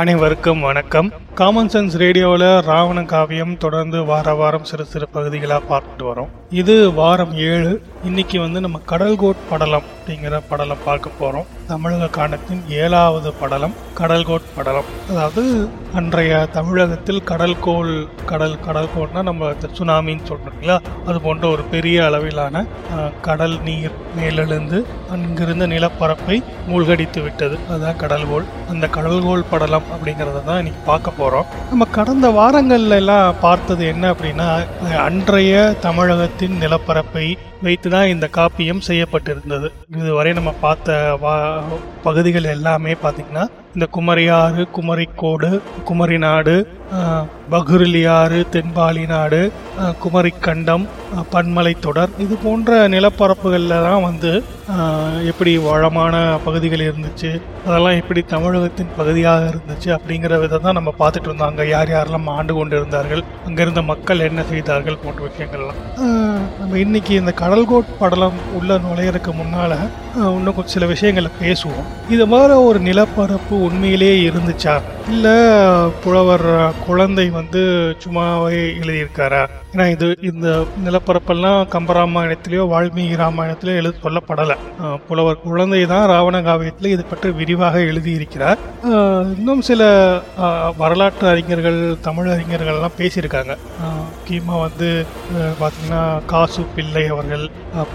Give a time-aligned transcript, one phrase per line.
[0.00, 1.12] அனைவருக்கும் வணக்கம்.
[1.34, 6.28] Common sense ரேடியோவில் ராவண காவியம் தொடர்ந்து வார வாரம் சிறு சிறு பகுதிகளாக பார்த்துட்டு வரோம்.
[6.50, 7.82] இது வாரம் ஏழு.
[8.08, 14.88] இன்னைக்கு வந்து நம்ம கடல்கோட் படலம் அப்படிங்கிற படலம் பார்க்க போகிறோம் தமிழக காண்டத்தின் ஏழாவது படலம் கடல்கோட் படலம்.
[15.10, 15.42] அதாவது
[15.98, 17.92] அன்றைய தமிழகத்தில் கடல்கோள்
[18.30, 19.48] கடல் கடல்கோட்னா நம்ம
[19.78, 20.76] சுனாமின்னு சொல்றோம் இல்லையா?
[21.08, 22.64] அது போன்ற ஒரு பெரிய அளவிலான
[23.28, 24.80] கடல் நீர் மேலெழுந்து
[25.16, 26.36] அங்கிருந்த நிலப்பரப்பை
[26.68, 27.58] மூழ்கடித்து விட்டது.
[27.70, 28.46] அதுதான் கடல்கோள்.
[28.74, 34.48] அந்த கடல்கோள் படலம் அப்படிங்கிறத தான் இன்னைக்கு பார்க்க போகிறோம் நம்ம கடந்த வாரங்கள்ல எல்லாம் பார்த்தது என்ன அப்படின்னா
[35.08, 37.26] அன்றைய தமிழகத்தின் நிலப்பரப்பை
[37.66, 39.68] வைத்து தான் இந்த காப்பியம் செய்யப்பட்டிருந்தது.
[40.00, 41.34] இதுவரை நம்ம பார்த்த வா
[42.06, 43.44] பகுதிகள் எல்லாமே பார்த்திங்கன்னா
[43.76, 45.48] இந்த குமரியாறு குமரிக்கோடு
[45.88, 46.56] குமரி நாடு
[47.52, 49.40] பகுருலியாறு பகுருலி ஆறு தென்பாலி நாடு
[50.02, 50.84] குமரிக்கண்டம்
[51.32, 54.30] பன்மலை தொடர் இது போன்ற நிலப்பரப்புகளில் தான் வந்து
[55.30, 56.14] எப்படி வளமான
[56.46, 57.30] பகுதிகள் இருந்துச்சு
[57.66, 61.50] அதெல்லாம் எப்படி தமிழகத்தின் பகுதியாக இருந்துச்சு அப்படிங்கிற விதம் தான் நம்ம பார்த்துட்டு இருந்தோம்.
[61.50, 65.80] அங்கே யார் யாரெல்லாம் ஆண்டு கொண்டு இருந்தார்கள் அங்கேருந்த மக்கள் என்ன செய்தார்கள் போன்ற விஷயங்கள்லாம்.
[66.60, 69.76] நம்ம இன்னைக்கு இந்த கடல்கோட் படலம் உள்ள நுழையிறதுக்கு முன்னால்
[70.36, 71.88] இன்னும் கொஞ்சம் சில விஷயங்களை பேசுவோம்.
[72.16, 74.74] இது மாதிரி ஒரு நிலப்பரப்பு உண்மையிலேயே இருந்துச்சா?
[75.12, 75.36] இல்லை
[76.04, 76.48] புலவர்
[76.86, 77.60] குழந்தை வந்து
[78.04, 79.42] சும்மாவே எழுதியிருக்காரா?
[79.72, 80.48] ஏன்னா இது இந்த
[80.84, 84.56] நிலப்பரப்பெல்லாம் கம்பராமாயணத்திலேயோ வால்மீகி ராமாயணத்திலேயோ எழுத சொல்லப்படலை.
[85.08, 88.60] புலவர் குழந்தை தான் ராவண காவியத்தில் இது பற்றி விரிவாக எழுதியிருக்கிறார்.
[89.36, 89.82] இன்னும் சில
[90.82, 93.54] வரலாற்று அறிஞர்கள் தமிழ் அறிஞர்கள்லாம் பேசியிருக்காங்க.
[94.12, 94.88] முக்கியமாக வந்து
[95.60, 97.44] பார்த்திங்கன்னா காசு பிள்ளை அவர்கள்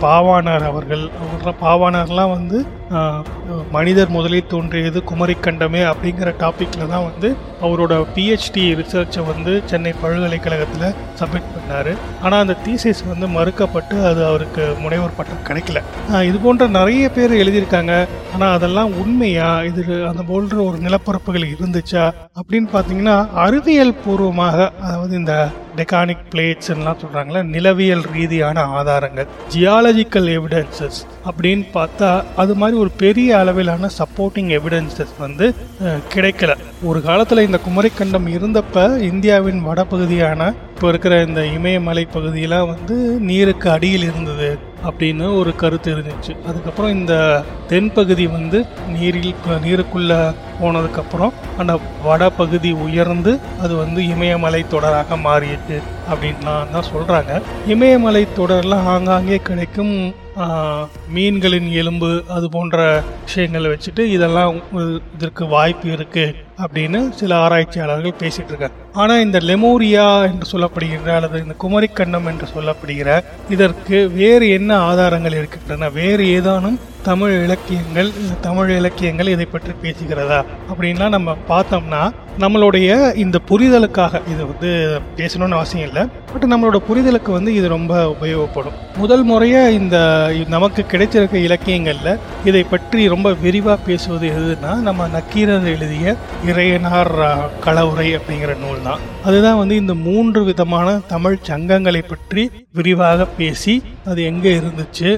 [0.03, 2.59] பாவானார் அவர்கள் அவங்களாம் பாவானார்லாம் வந்து
[3.75, 7.29] மனிதர் முதலில் தோன்றியது குமரிக்கண்டமே அப்படிங்கிற டாப்பிக்கில் தான் வந்து
[7.65, 11.91] அவரோட பிஹெச்டி ரிசர்ச்சை வந்து சென்னை பல்கலைக்கழகத்தில் சப்மிட் பண்ணார்.
[12.23, 15.81] ஆனால் அந்த தீசிஸ் வந்து மறுக்கப்பட்டு அது அவருக்கு முனைவர் பட்டம் கிடைக்கல.
[16.29, 17.93] இது போன்ற நிறைய பேர் எழுதியிருக்காங்க.
[18.33, 19.49] ஆனால் அதெல்லாம் உண்மையா?
[19.69, 22.05] இது அந்த போன்ற ஒரு நிலப்பரப்புகள் இருந்துச்சா?
[22.41, 25.35] அப்படின்னு பார்த்தீங்கன்னா அறிவியல் பூர்வமாக அதாவது இந்த
[25.77, 30.99] டெக்கானிக் பிளேட்ஸ்லாம் சொல்கிறாங்களே நிலவியல் ரீதியான ஆதாரங்கள் ஜியாலஜிக்கல் எவிடன்சஸ்
[31.29, 35.47] அப்படின்னு பார்த்தா அது மாதிரி ஒரு பெரிய அளவிலான சப்போர்ட்டிங் எவிடன்சஸ் வந்து
[36.13, 36.51] கிடைக்கல.
[36.83, 42.95] ஒரு காலத்தில் இந்த குமரிக்கண்டம் இருந்தப்ப இந்தியாவின் வடபகுதியான இப்போ இருக்கிற இந்த இமயமலை பகுதியெலாம் வந்து
[43.29, 44.57] நீருக்கு அடியில் இருந்தது
[44.89, 46.33] அப்படின்னு ஒரு கருத்து இருந்துச்சு.
[46.47, 48.59] அதுக்கப்புறம் இந்த தென்பகுதி வந்து
[48.93, 50.13] நீரில் நீருக்குள்ள
[50.61, 51.73] போனதுக்கப்புறம் அந்த
[52.03, 55.77] வடபகுதி உயர்ந்து அது வந்து இமயமலை தொடராக மாறிடுச்சு
[56.09, 57.33] அப்படின்லாம் தான் சொல்கிறாங்க
[57.67, 59.95] இமயமலை தொடரில் ஆங்காங்கே கிடைக்கும்
[61.15, 62.77] மீன்களின் எலும்பு அது போன்ற
[63.25, 64.55] விஷயங்களை வச்சுட்டு இதெல்லாம்
[65.17, 66.25] இதற்கு வாய்ப்பு இருக்கு
[66.63, 68.77] அப்படின்னு சில ஆராய்ச்சியாளர்கள் பேசிட்டு இருக்காங்க.
[68.93, 73.09] ஆனா இந்த லெமோரியா என்று சொல்லப்படுகிற அல்லது இந்த குமரிக்கண்டம் என்று சொல்லப்படுகிற
[73.49, 75.89] இதற்கு வேறு என்ன ஆதாரங்கள் இருக்கின்றன?
[75.99, 78.09] வேறு ஏதானும் தமிழ் இலக்கியங்கள்
[78.41, 80.39] தமிழ் இலக்கியங்கள் இதை பற்றி பேசுகிறதா?
[80.71, 82.03] அப்படின்லாம் நம்ம பார்த்தோம்னா
[82.39, 86.03] நம்மளுடைய இந்த புரிதலுக்காக இது வந்து பேசணும்னு அவசியம் இல்லை.
[86.31, 88.77] பட் நம்மளோட புரிதலுக்கு வந்து இது ரொம்ப உபயோகப்படும்.
[88.97, 89.97] முதல் முறையாக இந்த
[90.47, 96.15] நமக்கு கிடைச்சிருக்க இலக்கியங்களில் இதை பற்றி ரொம்ப விரிவாக பேசுவது எதுனா நம்ம நக்கீரர் எழுதிய
[96.45, 97.13] இறையனார்
[97.59, 98.99] கலவுரை களவுரை அப்படிங்கிற நூல் தான்.
[99.23, 103.73] அதுதான் வந்து இந்த மூன்று விதமான தமிழ் சங்கங்களை பற்றி விரிவாக பேசி
[104.09, 105.09] அது எங்கே இருந்துச்சு?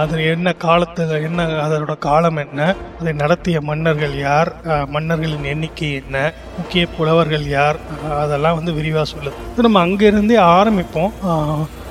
[0.00, 2.60] அது என்ன காலத்து என்ன அதோட காலம் என்ன?
[3.00, 4.50] அதை நடத்திய மன்னர்கள் யார்?
[4.94, 6.16] மன்னர்களின் எண்ணிக்கை என்ன?
[6.58, 7.78] முக்கிய புலவர்கள் யார்?
[8.24, 9.40] அதெல்லாம் வந்து விரிவாக சொல்லுது.
[9.66, 11.16] நம்ம அங்கேருந்தே ஆரம்பிப்போம்.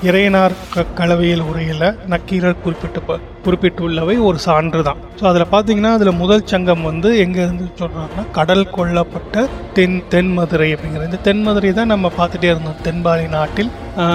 [0.04, 6.12] இறையனார் க- களவியல் உரையில் நக்கீரர் குறிப்பிட்டு ப- குறிப்பிட்டுள்ளவை ஒரு சான்று தான் ஸோ அதில் பார்த்தீங்கன்னா அதில்
[6.14, 9.36] முதல் சங்கம் வந்து எங்கே இருந்து சொல்கிறாங்கன்னா கடல் கொல்லப்பட்ட
[9.74, 12.80] தென் தென்மதுரை அப்படிங்கிற இந்த தென்மதுரை தான் நம்ம பார்த்துட்டே இருந்தோம்.
[12.84, 13.72] தென்பாலி நாட்டில்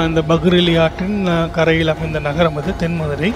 [0.07, 1.19] இந்த பக்ரிலி ஆற்றின்
[1.53, 3.31] கரையில் அமைந்த நகரம் அது தென்மதுரை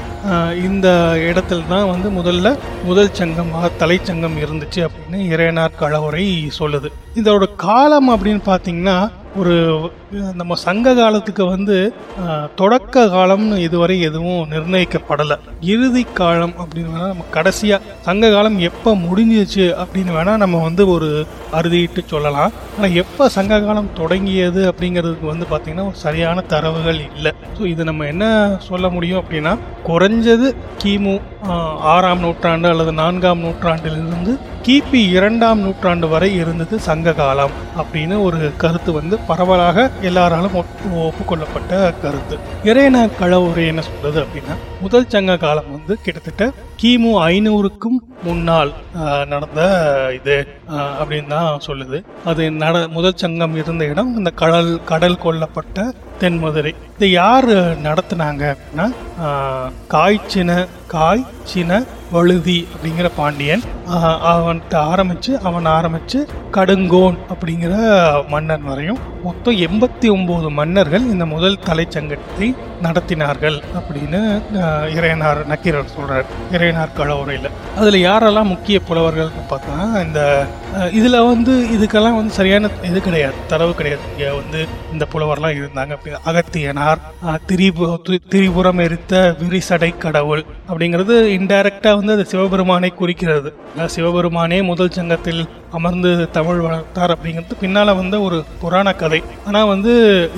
[0.65, 0.89] இந்த
[1.29, 2.49] இடத்துல தான் வந்து முதல்ல
[2.85, 6.25] முதல் சங்கமாக தலைச்சங்கம் இருந்துச்சு அப்படின்னு இறையனார் கலவுரை
[6.59, 6.91] சொல்லுது.
[7.15, 8.97] இதோட காலம் அப்படின்னு பார்த்தீங்கன்னா
[9.37, 9.57] ஒரு
[10.41, 11.77] நம்ம சங்க காலத்துக்கு வந்து
[12.61, 15.37] தொடக்க காலம்னு இதுவரை எதுவும் நிர்ணயிக்கப்படலை.
[15.75, 21.11] இறுதி காலம் அப்படின்னு வேணால் நம்ம கடைசியாக சங்க காலம் எப்போ முடிஞ்சிச்சு அப்படின்னு வேணால் நம்ம வந்து ஒரு
[21.59, 22.53] அறுதிட்டு சொல்லலாம்.
[22.77, 27.33] ஆனால் எப்போ சங்க காலம் தொடங்கியது அப்படிங்கிறதுக்கு வந்து பார்த்திங்கன்னா ஒரு சரியான தரவுகள் இல்லை.
[27.57, 28.25] ஸோ இது நம்ம என்ன
[28.69, 29.55] சொல்ல முடியும் அப்படின்னா
[29.89, 30.49] குறைஞ்சது
[30.83, 31.15] கிமு
[31.93, 34.33] ஆறாம் நூற்றாண்டு அல்லது நான்காம் நூற்றாண்டிலிருந்து
[34.67, 41.73] கிபி இரண்டாம் நூற்றாண்டு வரை இருந்தது சங்க காலம் அப்படின்னு ஒரு கருத்து வந்து பரவலாக எல்லாராலும் ஒப்பு- ஒப்புக்கொள்ளப்பட்ட
[42.03, 42.37] கருத்து.
[42.65, 46.45] இறையன களவுரை என்ன சொல்றது அப்படின்னா முதல் சங்க காலம் வந்து கிட்டத்தட்ட
[46.83, 48.73] கிமு ஐநூறுக்கும் முன்னால்
[49.27, 49.61] நடந்த
[50.19, 50.37] இது
[51.01, 51.99] அப்படின்னு தான் சொல்லுது.
[52.25, 55.79] அது நட முதல் சங்கம் இருந்த இடம் இந்த கடல் கடல் கொல்லப்பட்ட
[56.21, 56.73] தென்மதுரை.
[56.97, 57.51] இதை யார்
[57.87, 58.87] நடத்தினாங்க அப்படின்னா
[59.27, 59.41] காய்ச்சின
[59.89, 60.51] காய்ச்சின
[60.95, 61.83] காய் சின
[62.13, 63.63] வழுதி அப்படிங்கிற பாண்டியன்
[64.33, 66.19] அவன்கிட்ட ஆரம்பித்து அவன் ஆரம்பித்து
[66.51, 67.75] கடுங்கோன் அப்படிங்கிற
[68.29, 72.49] மன்னன் வரையும் மொத்தம் எண்பத்தி ஒம்பது மன்னர்கள் இந்த முதல் தலைச்சங்கத்தை
[72.83, 74.21] நடத்தினார்கள் அப்படின்னு
[74.95, 80.21] இறையனார் நக்கீரர் சொல்கிறார் இறையனார் கழவுரையில் அதில் யாரெல்லாம் முக்கிய புலவர்கள்னு பார்த்தா இந்த
[80.93, 84.05] இதில் வந்து இதுக்கெல்லாம் வந்து சரியான இது கிடையாது தரவு கிடையாது.
[84.13, 84.61] இங்கே வந்து
[84.93, 87.01] இந்த புலவர்லாம் இருந்தாங்க அப்படி அகத்தியனார்
[87.47, 87.87] திரிபு
[88.29, 93.51] திரிபுரம் எரித்த விரிசடை கடவுள் அப்படிங்கிறது இன்டைரக்டாக வந்து அது சிவபெருமானை குறிக்கிறது.
[93.95, 95.43] சிவபெருமானே முதல் சங்கத்தில்
[95.79, 99.21] அமர்ந்து தமிழ் வளர்த்தார் அப்படிங்கிறது பின்னால் வந்து ஒரு புராண கதை.
[99.49, 99.93] ஆனால் வந்து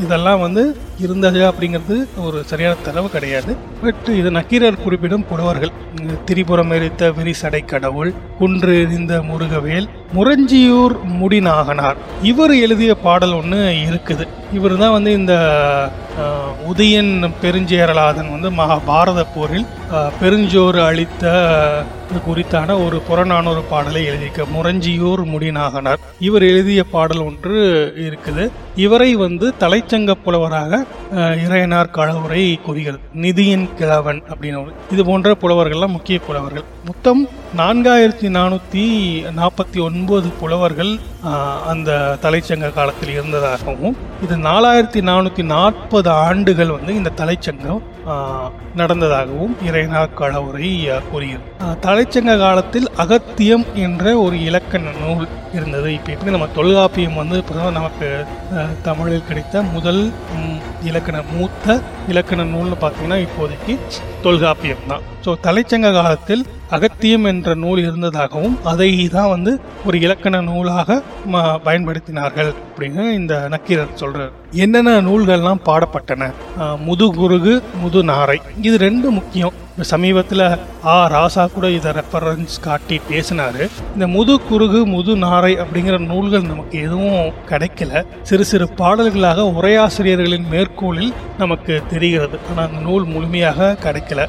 [0.05, 0.63] இதெல்லாம் வந்து
[1.05, 1.97] இருந்தது அப்படிங்கிறது
[2.27, 3.53] ஒரு சரியான தரவு கிடையாது.
[3.83, 5.73] பட் இது நக்கீரர் குறிப்பிடும் புலவர்கள்.
[6.29, 12.01] திரிபுரம் எரித்த விரிசடை கடவுள் குன்று எரிந்த முருகவேல் முரஞ்சியூர் முடிநாகனார்.
[12.33, 14.27] இவர் எழுதிய பாடல் ஒன்று இருக்குது.
[14.59, 15.35] இவர் தான் வந்து இந்த
[16.69, 17.13] உதயன்
[17.43, 19.67] பெருஞ்சேரலாதன் வந்து மகாபாரத போரில்
[20.21, 21.25] பெருஞ்சோறு அளித்த
[22.11, 25.97] இது குறித்தான ஒரு புறநானூறு பாடலை எழுதியிருக்க முரஞ்சியூர் முடிநாகனார்.
[26.19, 28.51] இவர் எழுதிய பாடல் ஒன்று இருக்குது.
[28.77, 30.85] இவரை வந்து தலைச்சங்க புலவராக
[31.15, 33.01] இறையனார் கழவுரை கூறுகிறது.
[33.15, 36.63] நிதியின் கிழவன் அப்படின்னு ஒரு- இது போன்ற புலவர்கள்லாம் முக்கிய புலவர்கள்.
[36.85, 40.99] மொத்தம் நான்காயிரத்தி நானூற்றி நாற்பத்தி ஒன்பது புலவர்கள்
[41.67, 47.81] அந்த தலைச்சங்க காலத்தில் இருந்ததாகவும் இது நாலாயிரத்தி நானூற்றி நாற்பது ஆண்டுகள் வந்து இந்த தலைச்சங்கம்
[48.77, 51.45] நடந்ததாகவும் இறையனார் கழவுரை கூறுகிறது.
[51.95, 55.27] தலைச்சங்க காலத்தில் அகத்தியம் என்ற ஒரு இலக்கண நூல்
[55.57, 55.89] இருந்தது.
[55.97, 58.07] இப்போ எப்படி நம்ம தொல்காப்பியம் வந்து இப்போதான் நமக்கு
[58.87, 60.01] தமிழில் கிடைத்த முதல்
[60.85, 63.75] இலக்கண மூத்த இலக்கண நூல்னு பார்த்தீங்கன்னா இப்போதைக்கு
[64.23, 65.03] தொல்காப்பியம் தான்.
[65.25, 71.03] ஸோ தலைச்சங்க காலத்தில் அகத்தியம் என்ற நூல் இருந்ததாகவும் அதை தான் வந்து ஒரு இலக்கண நூலாக
[71.33, 74.33] ம- பயன்படுத்தினார்கள் அப்படின்னு இந்த நக்கீரர் சொல்றார்.
[74.53, 76.33] என்னென்ன நூல்கள்லாம் பாடப்பட்டன?
[76.87, 79.53] முதுகுருகு முதுநாரை இது ரெண்டு முக்கியம்.
[79.71, 80.43] இப்போ சமீபத்தில்
[80.85, 83.69] ஆ ராசா கூட இதை ரெஃபரன்ஸ் காட்டி பேசினாரு.
[83.95, 88.03] இந்த முது குறுகு முது நாரை அப்படிங்கிற நூல்கள் நமக்கு எதுவும் கிடைக்கல.
[88.23, 92.37] சிறு சிறு பாடல்களாக உரையாசிரியர்களின் மேற்கோளில் நமக்கு தெரிகிறது.
[92.51, 94.21] ஆனால் அந்த நூல் முழுமையாக கிடைக்கல.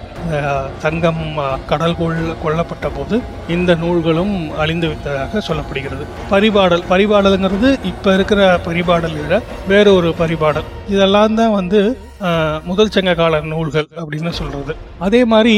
[0.84, 1.24] தங்கம்
[1.72, 3.16] கடல் கொள் கொல்லப்பட்ட போது
[3.56, 4.34] இந்த நூல்களும்
[4.64, 6.06] அழிந்து விட்டதாக சொல்லப்படுகிறது.
[6.34, 9.38] பரிபாடல் பரிபாடல்ங்கிறது இப்போ இருக்கிற பரிபாடல் விட
[9.74, 10.68] வேற ஒரு பரிபாடல்.
[10.96, 11.82] இதெல்லாம் தான் வந்து
[12.66, 14.74] முதல் சங்க கால நூல்கள் அப்படின்னு சொல்றது.
[15.00, 15.54] அதே மாதிரி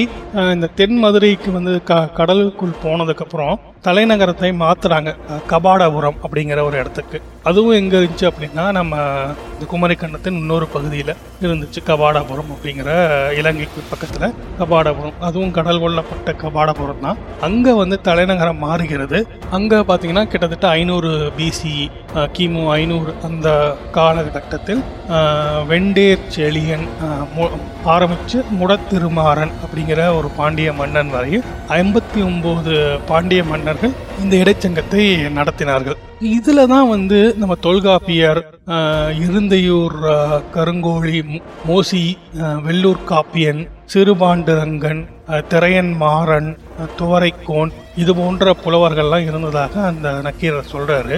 [0.54, 5.10] இந்த தென் மதுரைக்கு வந்து க கடலுக்குள் போனதுக்கப்புறம் தலைநகரத்தை மாத்துறாங்க.
[5.48, 7.18] கபாடபுரம் அப்படிங்கிற ஒரு இடத்துக்கு.
[7.44, 8.94] அதுவும் எங்க இருந்துச்சு அப்படின்னா நம்ம
[9.54, 12.90] இந்த குமரிக்கண்டத்தின் இன்னொரு பகுதியில் இருந்துச்சு கபாடபுரம் அப்படிங்கிற
[13.38, 14.28] இலங்கைக்கு பக்கத்தில்
[14.60, 15.16] கபாடபுரம்.
[15.22, 17.20] அதுவும் கடல் கொள்ளப்பட்ட கபாடபுரம் தான்.
[17.42, 19.22] அங்கே வந்து தலைநகரம் மாறுகிறது.
[19.52, 21.76] அங்கே பார்த்தீங்கன்னா கிட்டத்தட்ட ஐநூறு பிசி
[22.36, 23.48] கிமு ஐநூறு அந்த
[23.98, 24.82] காலகட்டத்தில்
[25.12, 26.86] அஹ், வெண்டேர் எளியன்
[27.86, 31.34] ஆரம்பித்து மு- முடத்திருமாறன் அப்படிங்கிற ஒரு பாண்டிய மன்னன் வரை
[31.70, 32.74] ஐம்பத்தி ஒம்பது
[33.06, 35.04] பாண்டிய மன்னர்கள் இந்த இடைச்சங்கத்தை
[35.36, 35.98] நடத்தினார்கள்.
[36.32, 38.42] இதில் தான் வந்து நம்ம தொல்காப்பியர்
[39.20, 39.98] இருந்தையூர்
[40.56, 41.20] கருங்கோழி
[41.68, 42.04] மோசி
[42.66, 43.62] வெள்ளூர் காப்பியன்
[43.94, 45.02] சிறுபாண்டுரங்கன்
[45.50, 46.50] திரையன் மாறன்
[47.00, 47.72] துவரைக்கோன்
[48.02, 51.16] இது போன்ற புலவர்கள்லாம் இருந்ததாக அந்த நக்கீரர் சொல்கிறாரு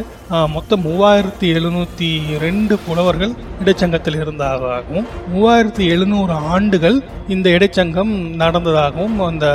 [0.55, 2.09] மொத்தம் மூவாயிரத்தி எழுநூற்றி
[2.43, 6.97] ரெண்டு புலவர்கள் இடைச்சங்கத்தில் இருந்ததாகவும் மூவாயிரத்தி எழுநூறு ஆண்டுகள்
[7.35, 9.47] இந்த இடைச்சங்கம் நடந்ததாகவும் அந்த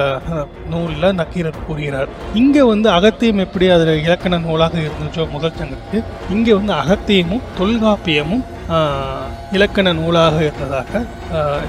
[0.73, 2.11] நூலில் நக்கீரர் கூறுகிறார்.
[2.41, 6.00] இங்கே வந்து அகத்தியம் எப்படி அதில் இலக்கண நூலாக இருந்துச்சோ முதல் சங்கத்துக்கு
[6.31, 8.44] இங்கே வந்து அகத்தியமும் தொல்காப்பியமும்
[9.53, 11.05] இலக்கண நூலாக இருந்ததாக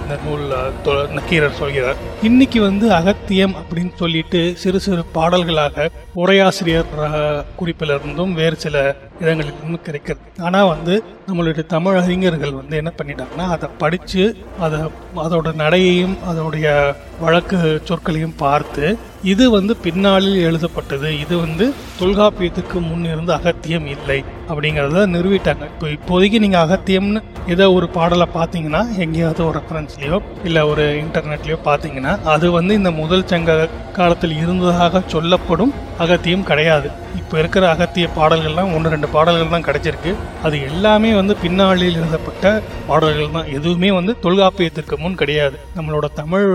[0.02, 1.96] இந்த நூல் தொ- நக்கீரர் சொல்கிறார்.
[2.22, 10.24] இன்னைக்கு வந்து அகத்தியம் அப்படின்னு சொல்லிட்டு சிறு சிறு பாடல்களாக உரையாசிரியர் குறிப்பிலிருந்தும் வேறு சில இடங்களிலிருந்தும் கிடைக்கிறது.
[10.40, 14.80] ஆனால் வந்து நம்மளுடைய தமிழ் அறிஞர்கள் வந்து என்ன பண்ணிட்டாங்கன்னா அதை படித்து அதை
[15.16, 21.10] அதோட நடையையும் அதோடைய வழக்கு சொற்களையும் பார்த்து இது வந்து பின்னாளில் எழுதப்பட்டது.
[21.20, 21.66] இது வந்து
[22.00, 24.18] தொல்காப்பியத்துக்கு முன் இருந்து அகத்தியம் இல்லை
[24.50, 30.84] அப்படிங்கிறத நிறுவிட்டாங்க இப்போ இப்போதைக்கு நீங்கள் அகத்தியம்னு ஏதோ ஒரு பாடலை பார்த்தீங்கன்னா எங்கேயாவது ஒரு ரெஃபரன்ஸ்லையோ இல்லை ஒரு
[31.04, 33.56] இன்டர்நெட்லையோ பார்த்தீங்கன்னா அது வந்து இந்த முதல் சங்க
[33.92, 35.74] காலத்தில் இருந்ததாக சொல்லப்படும்
[36.04, 36.88] அகத்தியம் கிடையாது.
[37.20, 40.12] இப்போ இருக்கிற அகத்திய பாடல்கள்லாம் ஒன்று ரெண்டு பாடல்கள் தான் கிடைச்சிருக்கு.
[40.46, 42.52] அது எல்லாமே வந்து பின்னாளில் எழுதப்பட்ட
[42.90, 43.50] பாடல்கள் தான்.
[43.58, 45.58] எதுவுமே வந்து தொல்காப்பியத்திற்கு முன் கிடையாது.
[45.78, 46.50] நம்மளோட தமிழ்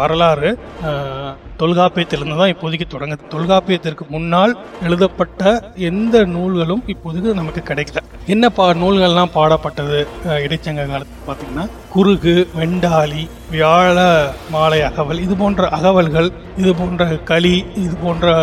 [0.00, 0.52] வரலாறு
[1.62, 3.28] தொல்காப்பியத்திலிருந்து தான் இப்போதைக்கு தொடங்குது.
[3.34, 4.54] தொல்காப்பியத்திற்கு முன்னால்
[4.86, 5.52] எழுதப்பட்ட
[5.90, 8.00] எந்த நூல்களும் இப்போதைக்கு நமக்கு கிடைக்கல.
[8.32, 9.98] என்ன பா நூல்கள்லாம் பாடப்பட்டது
[10.46, 13.22] இடைச்சங்க காலத்தில் பார்த்தீங்கன்னா குறுகு வெண்டாளி
[13.54, 13.96] வியாழ
[14.54, 16.28] மாலை அகவல் இது போன்ற அகவல்கள்
[16.62, 18.34] இது போன்ற களி இது போன்ற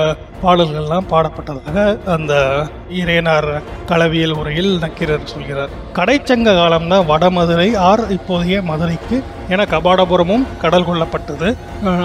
[0.44, 5.70] பாடல்கள்லாம் பாடப்பட்டதாக அந்த இறையனார் களவியல் உரையில் நக்கீரர் சொல்கிறார்.
[5.94, 11.56] கடைச்சங்க காலம்னா வடமதுரை ஆர் இப்போதைய மதுரைக்கு ஏன்னா கபாடபுரமும் கடல் கொள்ளப்பட்டது.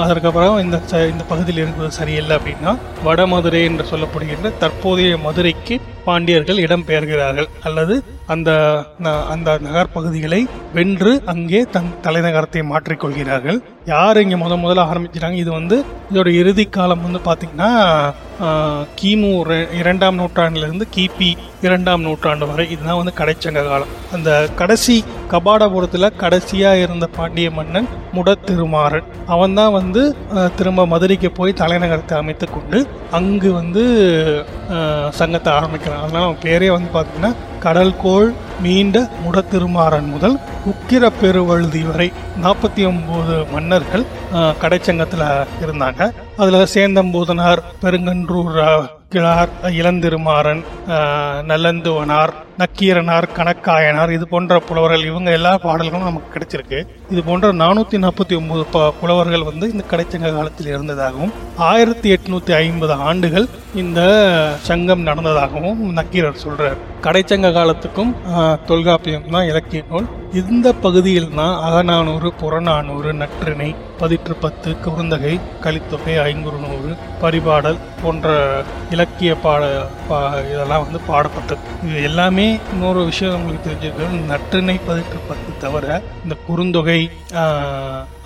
[0.00, 7.48] அதற்கப்புறம் இந்த ச- இந்த பகுதியில் இருப்பது சரியில்லை அப்படின்னா வடமதுரை என்று சொல்லப்படுகின்ற தற்போதைய மதுரைக்கு பாண்டியர்கள் இடம்பெயர்கிறார்கள்
[7.62, 8.50] அல்லது அந்த
[9.02, 10.38] ந- அந்த நகர்ப்பகுதிகளை
[10.74, 13.58] வென்று அங்கே தன் தலைநகரத்தை மாற்றிக்கொள்கிறார்கள்.
[13.86, 15.76] யார் இங்கே முத முதல்ல ஆரம்பிக்கிறாங்க இது வந்து
[16.12, 17.70] இதோட இறுதி காலம் வந்து பார்த்தீங்கன்னா
[19.00, 19.30] கிமு
[19.80, 21.28] இரண்டாம் நூற்றாண்டிலிருந்து கிபி
[21.62, 23.92] இரண்டாம் நூற்றாண்டு வரை இதுதான் வந்து கடைச்சங்க காலம்.
[24.12, 24.96] அந்த கடைசி
[25.30, 29.06] கபாடபுரத்தில் கடைசியாக இருந்த பாண்டிய மன்னன் முடத்திருமாறன்.
[29.26, 30.02] அவன் தான் வந்து
[30.56, 33.84] திரும்ப மதுரைக்கு போய் தலைநகரத்தை அமைத்து கொண்டு அங்கு வந்து
[35.10, 36.02] சங்கத்தை ஆரம்பிக்கிறான்.
[36.02, 37.32] அதனால் அவன் பேரே வந்து பார்த்தீங்கன்னா
[37.64, 38.28] கடல்கோள்
[38.64, 40.36] மீண்ட முடத்திருமாறன் முதல்
[40.70, 42.08] உக்கிர பெருவழுதி வரை
[42.44, 44.04] நாற்பத்தி ஒன்பது மன்னர்கள்
[44.62, 45.24] கடைச்சங்கத்தில்
[45.64, 46.02] இருந்தாங்க.
[46.42, 48.60] அதில் சேந்தம்பூதனார் பெருங்கன்றூர்
[49.14, 50.62] கிழார் இளந்திருமாறன்
[51.50, 56.80] நல்லந்துவனார் நக்கீரனார் கணக்காயனார் இது போன்ற புலவர்கள் இவங்க எல்லா பாடல்களும் நமக்கு கிடைச்சிருக்கு.
[57.12, 61.34] இது போன்ற நானூற்றி நாற்பத்தி ஒன்பது ப புலவர்கள் வந்து இந்த கடைச்சங்க காலத்தில் இருந்ததாகவும்
[61.70, 63.46] ஆயிரத்தி எட்நூத்தி ஐம்பது ஆண்டுகள்
[63.82, 64.00] இந்த
[64.68, 66.78] சங்கம் நடந்ததாகவும் நக்கீரர் சொல்றார்.
[67.06, 68.12] கடைச்சங்க காலத்துக்கும்
[68.68, 70.06] தொல்காப்பியம் தான் இலக்கிய நூல்.
[70.40, 73.68] இந்த பகுதியில் தான் அகநானூறு புறநானூறு நற்றிணை
[74.00, 75.34] பதிற்று பத்து குறுந்தகை
[75.64, 76.90] கலித்தொகை ஐங்குறுநூறு
[77.22, 78.32] பரிபாடல் போன்ற
[78.94, 79.62] இலக்கிய பாட
[80.08, 80.18] பா
[80.52, 81.62] இதெல்லாம் வந்து பாடப்பட்டது.
[81.88, 85.86] இது எல்லாமே இன்னொரு விஷயம் உங்களுக்கு தெரிஞ்சிருக்கு நற்றினை பதிற்று பத்து தவிர
[86.24, 86.98] இந்த குறுந்தொகை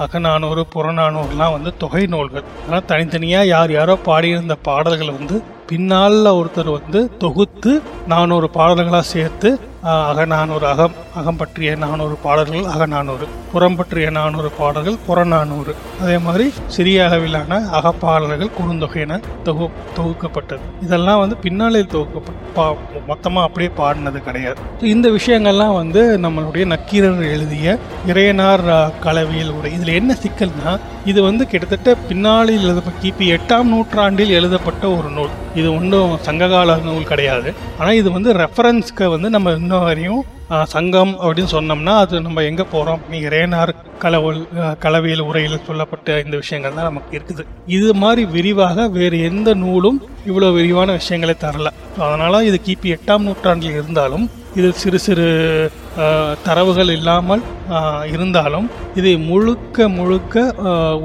[0.05, 2.47] அகநானூறு புறநானூறுலாம் வந்து தொகை நூல்கள்.
[2.67, 5.39] ஆனால் தனித்தனியாக யார் யாரோ பாடியிருந்த பாடல்களை வந்து
[5.71, 7.73] பின்னால் ஒருத்தர் வந்து தொகுத்து
[8.13, 9.49] நானூறு பாடல்களாக சேர்த்து
[9.83, 15.73] அக அகநானூறு அகம் அகம் பற்றிய நானூறு பாடல்கள் அகநானூறு புறம் பற்றிய நானூறு பாடல்கள் புறநானூறு
[16.03, 16.47] அதே மாதிரி
[16.77, 19.67] சிறிய அளவிலான அகப்பாடல்கள் குறுந்தொகையின தொகு
[19.99, 20.65] தொகுக்கப்பட்டது.
[20.87, 22.67] இதெல்லாம் வந்து பின்னாளில் தொகுக்கப்பட்ட பா
[23.11, 24.61] மொத்தமாக அப்படியே பாடினது கிடையாது.
[24.95, 27.79] இந்த விஷயங்கள்லாம் வந்து நம்மளுடைய நக்கீரர் எழுதிய
[28.11, 28.67] இறையனார்
[29.07, 30.73] கலவியில் உடைய இதில் என்ன சிக்கல்னா
[31.11, 35.33] இது வந்து கிட்டத்தட்ட பின்னாளில் எழுத கிபி எட்டாம் நூற்றாண்டில் எழுதப்பட்ட ஒரு நூல்.
[35.61, 37.49] இது ஒன்றும் சங்ககால நூல் கிடையாது.
[37.79, 40.25] ஆனால் இது வந்து ரெஃபரன்ஸ்க்கு வந்து நம்ம இன்னும் வரையும்
[40.75, 43.73] சங்கம் அப்படின்னு சொன்னோம்னா அது நம்ம எங்கே போகிறோம் நீங்கள் ரேனார்
[44.05, 44.41] கலவல்
[44.85, 47.43] களவியல் உரையில் சொல்லப்பட்ட இந்த விஷயங்கள் தான் நமக்கு இருக்குது.
[47.77, 49.99] இது மாதிரி விரிவாக வேறு எந்த நூலும்
[50.31, 51.71] இவ்வளோ விரிவான விஷயங்களை தரல.
[51.97, 54.27] ஸோ அதனால் இது கிபி எட்டாம் நூற்றாண்டில் இருந்தாலும்
[54.61, 55.27] இது சிறு சிறு
[56.47, 57.43] தரவுகள் இல்லாமல்
[58.15, 58.67] இருந்தாலும்
[59.01, 60.45] இதை முழுக்க முழுக்க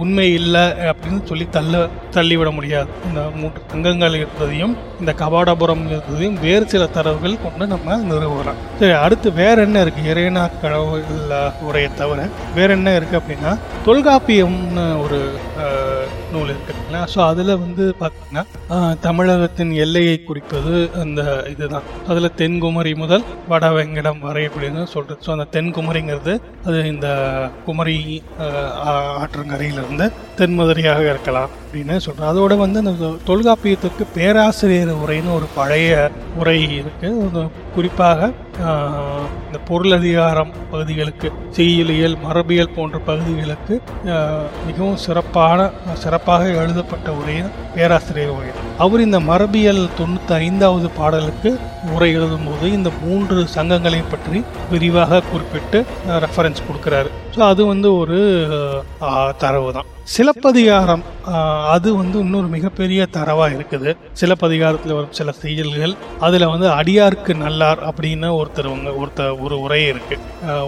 [0.01, 1.81] உண்மை இல்லை அப்படின்னு சொல்லி தள்ள
[2.15, 2.89] தள்ளிவிட முடியாது.
[3.07, 8.59] இந்த மூன்று தங்கங்கள் இருந்ததையும் இந்த கபாடபுரம் இருந்ததையும் வேறு சில தரவுகள் கொண்டு நம்ம நிறுவலாம்.
[8.79, 10.03] சரி அடுத்து வேற என்ன இருக்கு?
[10.13, 11.05] இறைனா கடவுள்
[11.69, 13.53] உரையை தவிர வேற என்ன இருக்கு அப்படின்னா
[13.88, 15.19] தொல்காப்பியம்னு ஒரு
[16.33, 18.43] நூல் இருக்குங்களா ஸோ அதில் வந்து பார்த்தீங்கன்னா
[19.07, 21.21] தமிழகத்தின் எல்லையை குறிப்பது அந்த
[21.53, 21.89] இதுதான்.
[22.12, 26.34] அதில் தென்குமரி முதல் வடவெங்கடம் வரை அப்படின்னு சொல்கிறது ஸோ அந்த தென்குமரிங்கிறது
[26.66, 27.08] அது இந்த
[27.66, 27.98] குமரி
[29.16, 35.92] ஆற்றங்கரையிலிருந்து தென்மதுரையாக இருக்கலாம் அப்படின்னு சொல்கிறேன் அதோட வந்து அந்த தொல்காப்பியத்துக்கு பேராசிரியர் உரைன்னு ஒரு பழைய
[36.38, 37.44] உரை இருக்குது
[37.75, 38.32] குறிப்பாக
[39.46, 43.75] இந்த பொருளதிகாரம் பகுதிகளுக்கு செய்யுளியல் மரபியல் போன்ற பகுதிகளுக்கு
[44.68, 45.60] மிகவும் சிறப்பான
[45.96, 48.52] சிறப்பாக எழுதப்பட்ட உரையின் பேராசிரியர் உரை.
[48.78, 51.52] அவர் இந்த மரபியல் தொண்ணூற்றி ஐந்தாவது பாடலுக்கு
[51.92, 54.40] உரை எழுதும்போது இந்த மூன்று சங்கங்களை பற்றி
[54.74, 55.80] விரிவாக குறிப்பிட்டு
[56.25, 57.10] ரெஃபரன்ஸ் கொடுக்குறாரு.
[57.36, 58.20] ஸோ அது வந்து ஒரு
[59.44, 61.03] தரவு தான் சிலப்பதிகாரம்
[61.74, 63.89] அது வந்து இன்னொரு மிகப்பெரிய தரவாக இருக்குது.
[64.22, 65.93] சிலப்பதிகாரத்தில் வரும் சில செயல்கள்
[66.27, 68.69] அதில் வந்து அடியார்க்கு நல்லார் அப்படின்னு ஒருத்தர்
[69.01, 70.17] ஒருத்தர் ஒரு உரை இருக்கு.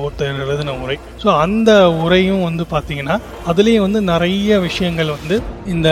[0.04, 0.98] ஒருத்தர் எழுதின உரை.
[1.24, 1.72] ஸோ அந்த
[2.06, 3.18] உரையும் வந்து பார்த்தீங்கன்னா
[3.52, 5.38] அதுலேயும் வந்து நிறைய விஷயங்கள் வந்து
[5.76, 5.90] இந்த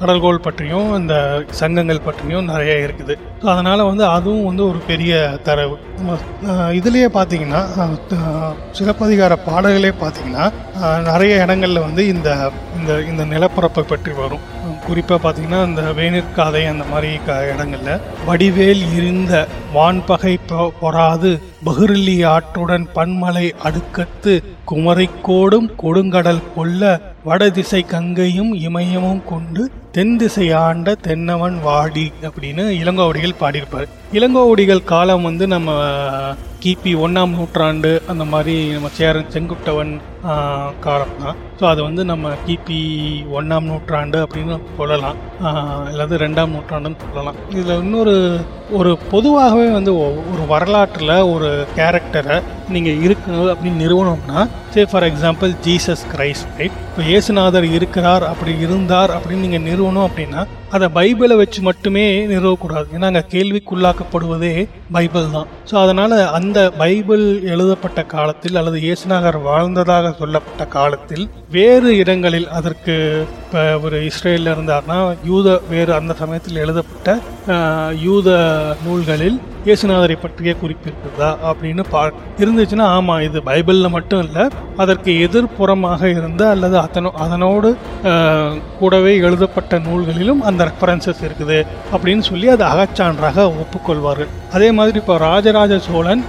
[0.00, 1.14] கடல்கோள் பற்றியும் இந்த
[1.60, 3.14] சங்கங்கள் பற்றியும் நிறைய இருக்குது.
[3.40, 5.14] ஸோ அதனால் வந்து அதுவும் வந்து ஒரு பெரிய
[5.48, 5.76] தரவு.
[6.78, 7.62] இதுலேயே பார்த்தீங்கன்னா
[8.78, 10.46] சிலப்பதிகார பாடல்களே பார்த்தீங்கன்னா
[11.10, 12.30] நிறைய இடங்களில் வந்து இந்த
[12.78, 14.44] இந்த இந்த நிலப்பரப்பை பற்றி வரும்.
[14.86, 18.02] குறிப்பாக பார்த்தீங்கன்னா இந்த வேணிற்காதை அந்த மாதிரி க இடங்களில்.
[18.28, 19.32] வடிவேல் இருந்த
[19.74, 20.34] வான்பகை
[20.80, 21.30] பொறாது
[21.68, 24.34] பகிர்லி ஆற்றுடன் பன்மலை அடுக்கத்து
[24.70, 26.92] குமரைக்கோடும் கொடுங்கடல் கொல்ல
[27.28, 29.62] வடதிசை கங்கையும் இமயமும் கொண்டு
[29.96, 33.90] தென் திசை ஆண்ட தென்னவன் வாடி அப்படின்னு இளங்கோவடிகள் பாடியிருப்பார்.
[34.12, 35.70] இளங்கோவடிகள் காலம் வந்து நம்ம
[36.60, 39.92] கிபி ஒன்றாம் நூற்றாண்டு அந்த மாதிரி நம்ம சேரன் செங்குட்டவன்
[40.80, 42.80] காலம் தான் ஸோ அது வந்து நம்ம கிபி
[43.32, 45.18] ஒன்றாம் நூற்றாண்டு அப்படின்னு சொல்லலாம்
[45.84, 48.40] அல்லது ரெண்டாம் நூற்றாண்டுன்னு சொல்லலாம் இதில் இன்னொரு
[48.70, 56.04] ஒரு பொதுவாகவே வந்து ஒரு வரலாற்றில் ஒரு கேரக்டரை நீங்கள் இருக்கணும் அப்படின்னு நிறுவனம்னா say for example Jesus
[56.12, 62.26] Christ right இப்போ இயேசுநாதர் இருக்கிறார் அப்படி இருந்தார் அப்படின்னு நீங்கள் நிறுவனம் அப்படின்னா அதை பைபிளை வச்சு மட்டுமே
[62.26, 62.88] நிறுவக்கூடாது.
[62.92, 63.22] ஏன்னா அங்கே
[64.00, 64.52] கேள்விக்குள்ளாக்கப்படுவதே
[64.96, 65.48] பைபிள் தான்.
[65.70, 72.96] ஸோ அதனால் அந்த பைபிள் எழுதப்பட்ட காலத்தில் அல்லது இயேசுநாகர் வாழ்ந்ததாக சொல்லப்பட்ட காலத்தில் வேறு இடங்களில் அதற்கு
[73.50, 77.18] இப்போ ஒரு இஸ்ரேலில் இருந்தார்னா யூத வேறு அந்த சமயத்தில் எழுதப்பட்ட
[78.02, 78.28] யூத
[78.84, 82.02] நூல்களில் இயேசுநாதரை பற்றிய குறிப்பு இருக்குதா அப்படின்னு பா
[82.42, 84.44] இருந்துச்சுன்னா ஆமாம் இது பைபிளில் மட்டும் இல்லை
[84.76, 87.70] அதற்கு எதிர்ப்புறமாக இருந்த அல்லது அதனோ அதனோடு
[88.78, 91.58] கூடவே எழுதப்பட்ட நூல்களிலும் அந்த ரெஃபரன்சஸ் இருக்குது
[91.92, 94.30] அப்படின்னு சொல்லி அதை அகச்சான்றாக ஒப்புக்கொள்வார்கள்.
[94.52, 96.22] அதே மாதிரி இப்போ ராஜராஜ சோழன்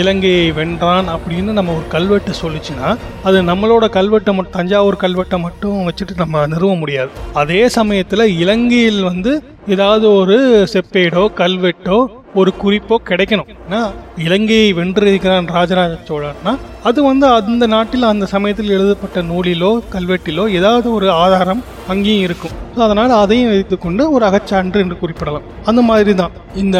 [0.00, 2.88] இலங்கையை வென்றான் அப்படின்னு நம்ம ஒரு கல்வெட்டு சொல்லிச்சுன்னா
[3.22, 7.10] அது நம்மளோட கல்வெட்டை மட்டும் தஞ்சாவூர் கல்வெட்டை மட்டும் வச்சுட்டு நம்ம நிறுவ முடியாது.
[7.42, 9.32] அதே சமயத்தில் இலங்கையில் வந்து
[9.74, 10.36] ஏதாவது ஒரு
[10.74, 11.98] செப்பேடோ கல்வெட்டோ
[12.40, 13.50] ஒரு குறிப்போ கிடைக்கணும்.
[13.66, 13.80] ஏன்னா
[14.24, 16.52] இலங்கையை வென்றிருக்கிறான் ராஜராஜ சோழன்னா
[16.88, 22.56] அது வந்து அந்த நாட்டில் அந்த சமயத்தில் எழுதப்பட்ட நூலிலோ கல்வெட்டிலோ ஏதாவது ஒரு ஆதாரம் அங்கேயும் இருக்கும்.
[22.74, 25.48] ஸோ அதனால் அதையும் வைத்துக்கொண்டு ஒரு அகச்சான்று என்று குறிப்பிடலாம்.
[25.72, 26.34] அந்த மாதிரி தான்
[26.64, 26.78] இந்த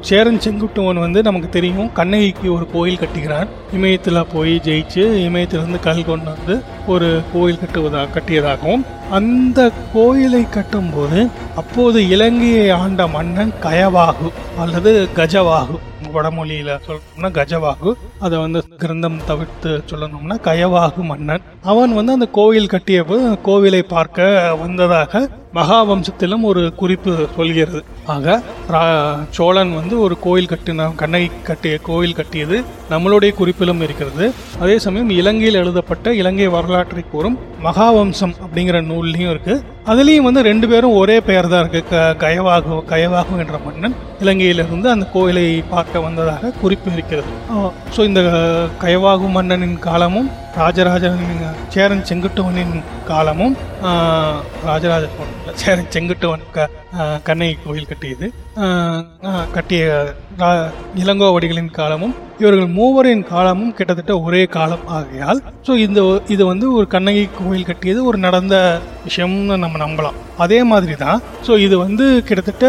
[0.00, 1.92] சேரன் செங்குட்டுவன் வந்து நமக்கு தெரியும்.
[1.92, 8.84] கண்ணகிக்கு ஒரு கோயில் கட்டுகிறான் இமயத்தில் போய் ஜெயிச்சு இமயத்திலிருந்து கல் கொண்டு வந்து ஒரு கோயில் கட்டுவதா கட்டியதாகவும்
[9.10, 15.78] அந்த கோயிலை கட்டும்போது அப்போது இலங்கையை ஆண்ட மன்னன் கயவாகு அல்லது கஜவாகு.
[16.14, 17.90] வடமொழியில சொல்லணும்னா கஜவாகு.
[18.20, 21.42] அதை வந்து கிரந்தம் தவிர்த்து சொல்லணும்னா கயவாகு மன்னன்.
[21.62, 27.84] அவன் வந்து அந்த கோவில் கட்டியபோது போது கோவிலை பார்க்க வந்ததாக மகாவம்சத்திலும் ஒரு குறிப்பு சொல்கிறது.
[28.06, 34.32] ஆக ரா- சோழன் வந்து ஒரு கோயில் கட்டின கண்ணகி கட்டிய கோயில் கட்டியது நம்மளுடைய குறிப்பிலும் இருக்கிறது.
[34.60, 39.62] அதே சமயம் இலங்கையில் எழுதப்பட்ட இலங்கை வரலாற்றை கூறும் மகாவம்சம் அப்படிங்கிற நூல்லையும் இருக்கு.
[39.86, 42.14] அதுலேயும் வந்து ரெண்டு பேரும் ஒரே பெயர் தான் இருக்கு.
[42.16, 47.28] க கயவாகு கயவாகு என்ற மன்னன் இலங்கையிலிருந்து அந்த கோயிலை பார்க்க வந்ததாக குறிப்பு இருக்கிறது.
[47.96, 48.20] ஸோ இந்த
[48.80, 52.74] கயவாகு மன்னனின் காலமும் ராஜராஜனின் சேரன் செங்குட்டுவனின்
[53.06, 53.56] காலமும்
[54.64, 55.04] ராஜராஜ
[55.54, 56.46] சேரன் செங்குட்டுவன்
[56.92, 58.26] கண்ணை கண்ணகி கோயில் கட்டியது.
[59.56, 59.82] கட்டிய
[61.02, 66.00] இளங்கோவடிகளின் காலமும் இவர்கள் மூவரின் காலமும் கிட்டத்தட்ட ஒரே காலம் ஆகையால் ஸோ இந்த
[66.34, 68.54] இது வந்து ஒரு கண்ணகி கோயில் கட்டியது ஒரு நடந்த
[69.06, 70.18] விஷயம்னு நம்ம நம்பலாம்.
[70.44, 72.66] அதே மாதிரி தான் ஸோ இது வந்து கிட்டத்தட்ட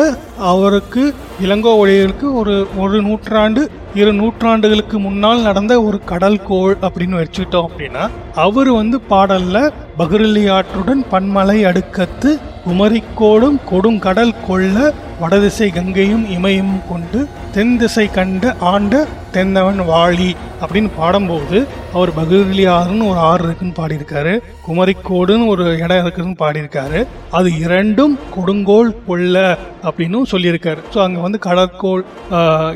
[0.51, 1.03] அவருக்கு
[1.45, 3.63] இளங்கோவடிகளுக்கு ஒரு ஒரு நூற்றாண்டு
[4.01, 8.03] இரு நூற்றாண்டுகளுக்கு முன்னால் நடந்த ஒரு கடல் கோள் அப்படின்னு வச்சுக்கிட்டோம் அப்படின்னா
[8.45, 12.29] அவர் வந்து பாடலில் பகிரலி ஆற்றுடன் பன்மலை அடுக்கத்து
[12.65, 14.77] குமரிக்கோடும் கொடுங்கடல் கொள்ள
[15.21, 17.19] வடதிசை கங்கையும் இமையும் கொண்டு
[17.55, 19.01] தென் திசை கண்டு ஆண்ட
[19.35, 20.29] தென்னவன் வாழி
[20.61, 21.57] அப்படின்னு பாடும்போது
[21.95, 24.33] அவர் பகிரலி ஆறுன்னு ஒரு ஆறு இருக்குன்னு பாடியிருக்காரு.
[24.67, 26.99] குமரிக்கோடுன்னு ஒரு இடம் இருக்குதுன்னு பாடியிருக்காரு.
[27.37, 29.43] அது இரண்டும் கொடுங்கோல் கொள்ள
[29.87, 30.81] அப்படின்னும் சொல்லியிருக்காரு.
[30.93, 32.03] ஸோ அங்கே வந்து கடற்கோள்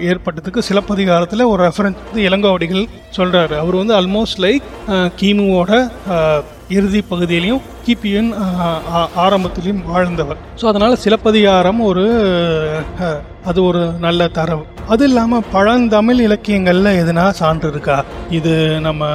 [0.10, 4.68] ஏற்பட்டதுக்கு சிலப்பதிகாரத்தில் ஒரு ரெஃபரன்ஸ் வந்து இளங்கோவடிகள் சொல்கிறாரு அவர் வந்து ஆல்மோஸ்ட் லைக்
[5.22, 5.72] கிமுவோட
[6.70, 8.30] இறுதி பகுதியிலையும் கிபியின்
[9.24, 10.40] ஆரம்பத்திலையும் வாழ்ந்தவர்.
[10.62, 12.06] ஸோ அதனால் சிலப்பதிகாரம் ஒரு
[13.50, 14.66] அது ஒரு நல்ல தரவு.
[14.88, 19.06] அது இல்லாமல் பழந்தமிழ் இலக்கியங்களில் எதுனா சான்று இருக்கா இது நம்ம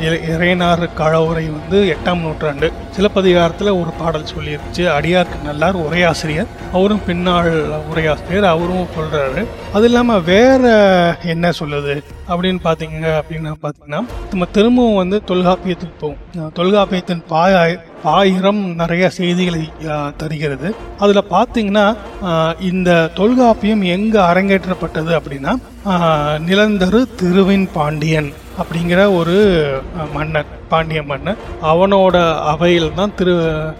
[0.00, 2.72] இறை- இறையனார் கழவுரை வந்து எட்டாம் நூற்றாண்டு.
[2.90, 4.76] சிலப்பதிகாரத்தில் ஒரு பாடல் சொல்லியிருச்சு.
[4.76, 8.42] அடியார்க்கு நல்லார் உரையாசிரியர் அவரும் பின்னாள் உரையாசிரியர்.
[8.42, 10.68] அவரும் சொல்கிறாரு அது இல்லாமல் வேற
[11.22, 12.02] என்ன சொல்லுது?
[12.28, 16.52] அப்படின்னு பார்த்தீங்க அப்படின்னு பார்த்தீங்கன்னா நம்ம திரும்பவும் வந்து தொல்காப்பியத்துக்கு போவோம்.
[16.54, 19.62] தொல்காப்பியத்தின் பாய் ஆயிரம் நிறைய செய்திகளை
[20.16, 20.68] தருகிறது.
[20.98, 21.86] அதில் பார்த்தீங்கன்னா
[22.70, 25.54] இந்த தொல்காப்பியம் எங்கே அரங்கேற்றப்பட்டது அப்படின்னா
[26.48, 28.30] நிலந்தரு திருவின் பாண்டியன்.
[28.58, 29.34] அப்படிங்கிற ஒரு
[30.12, 33.34] மன்னன் பாண்டிய மன்னன் அவனோட அவையில் தான் திரு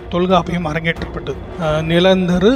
[0.08, 1.40] தொல்காப்பியம் அரங்கேற்றப்பட்டது.
[1.82, 2.50] நிலந்தரு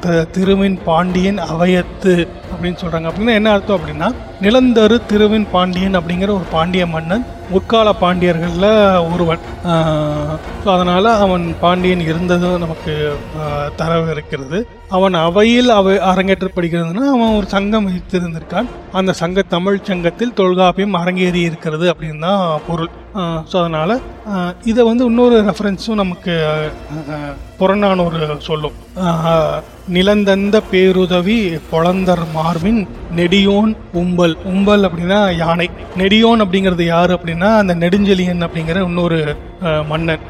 [0.00, 2.14] த- திருவின் பாண்டியன் அவையத்து
[2.52, 4.08] அப்படின்னு சொல்கிறாங்க அப்படின்னா என்ன அர்த்தம் அப்படின்னா
[4.40, 8.70] நிலந்தரு திருவின் பாண்டியன் அப்படிங்கிற ஒரு பாண்டிய மன்னன் முற்கால பாண்டியர்களில்
[9.14, 9.42] ஒருவன்.
[10.64, 12.94] ஸோ அதனால் அவன் பாண்டியன் இருந்ததும் நமக்கு
[13.76, 14.58] தரவு இருக்கிறது.
[14.88, 18.68] அவன் அவையில் அவை அரங்கேற்றப்படுகிறதுனா அவன் ஒரு சங்கம் வைத்திருந்திருக்கான்.
[18.92, 22.90] அந்த சங்க தமிழ் சங்கத்தில் தொல்காப்பியம் அரங்கேறி இருக்கிறது அப்படின்னு தான் பொருள்.
[23.50, 23.94] ஸோ அதனால்
[24.70, 26.32] இதை வந்து இன்னொரு ரெஃபரன்ஸும் நமக்கு
[27.60, 28.76] புறநானூறு சொல்லும்.
[29.96, 31.36] நிலந்தந்த பேருதவி
[31.70, 32.80] பொழந்தர் மார்பின்
[33.18, 34.34] நெடியோன் உம்பல்.
[34.52, 35.68] உம்பல் அப்படின்னா யானை.
[36.00, 39.20] நெடியோன் அப்படிங்கிறது யார் அப்படின்னா அந்த நெடுஞ்செழியன் அப்படிங்கிற இன்னொரு
[39.90, 40.26] மன்னன்.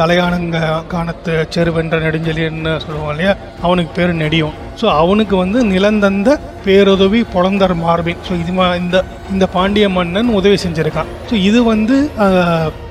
[0.00, 0.58] தலையானங்க
[0.94, 3.34] காணத்து செருவென்ற நெடுஞ்செழியன் சொல்லுவாங்க இல்லையா?
[3.66, 4.58] அவனுக்கு பேர் நெடியோன்.
[4.80, 6.30] ஸோ அவனுக்கு வந்து நிலந்தந்த
[6.66, 8.22] பேருதவி பொழந்தர் மார்பின்.
[8.28, 8.52] ஸோ இது
[8.84, 8.98] இந்த
[9.32, 11.10] இந்த பாண்டிய மன்னன் உதவி செஞ்சுருக்கான்.
[11.28, 11.96] ஸோ இது வந்து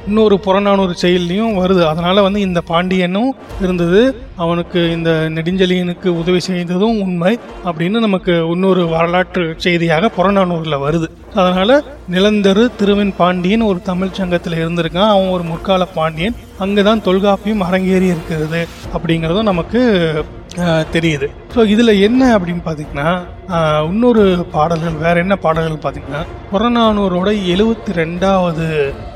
[0.08, 1.82] இன்னொரு புறநானூறு செயல்லையும் வருது.
[1.90, 3.32] அதனால் வந்து இந்த பாண்டியனும்
[3.64, 4.02] இருந்தது.
[4.44, 7.34] அவனுக்கு இந்த நெடுஞ்செழியனுக்கு உதவி செய்ததும் உண்மை
[7.68, 11.10] அப்படின்னு நமக்கு இன்னொரு வரலாற்று செய்தியாக புறநானூரில் வருது.
[11.42, 11.76] அதனால்
[12.16, 15.12] நிலந்தரு திருவெண் பாண்டியன் ஒரு தமிழ் சங்கத்தில் இருந்திருக்கான்.
[15.16, 16.38] அவன் ஒரு முற்கால பாண்டியன்.
[16.66, 18.62] அங்கே தான் தொல்காப்பியம் அரங்கேறி இருக்கிறது
[18.96, 19.82] அப்படிங்கிறதும் நமக்கு
[20.94, 21.28] தெரியுது.
[21.54, 23.10] ஸோ இதில் என்ன அப்படின்னு பார்த்தீங்கன்னா
[23.90, 24.24] இன்னொரு
[24.56, 28.66] பாடல்கள் வேற என்ன பாடல்கள் பார்த்தீங்கன்னா புறநானூரோட எழுவத்தி ரெண்டாவது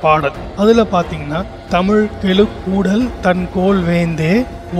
[0.03, 0.37] பாடல்.
[0.63, 1.41] அதில் பார்த்தீங்கன்னா
[1.75, 4.33] தமிழ் கெழு கூடல் தன் கோல் வேந்தே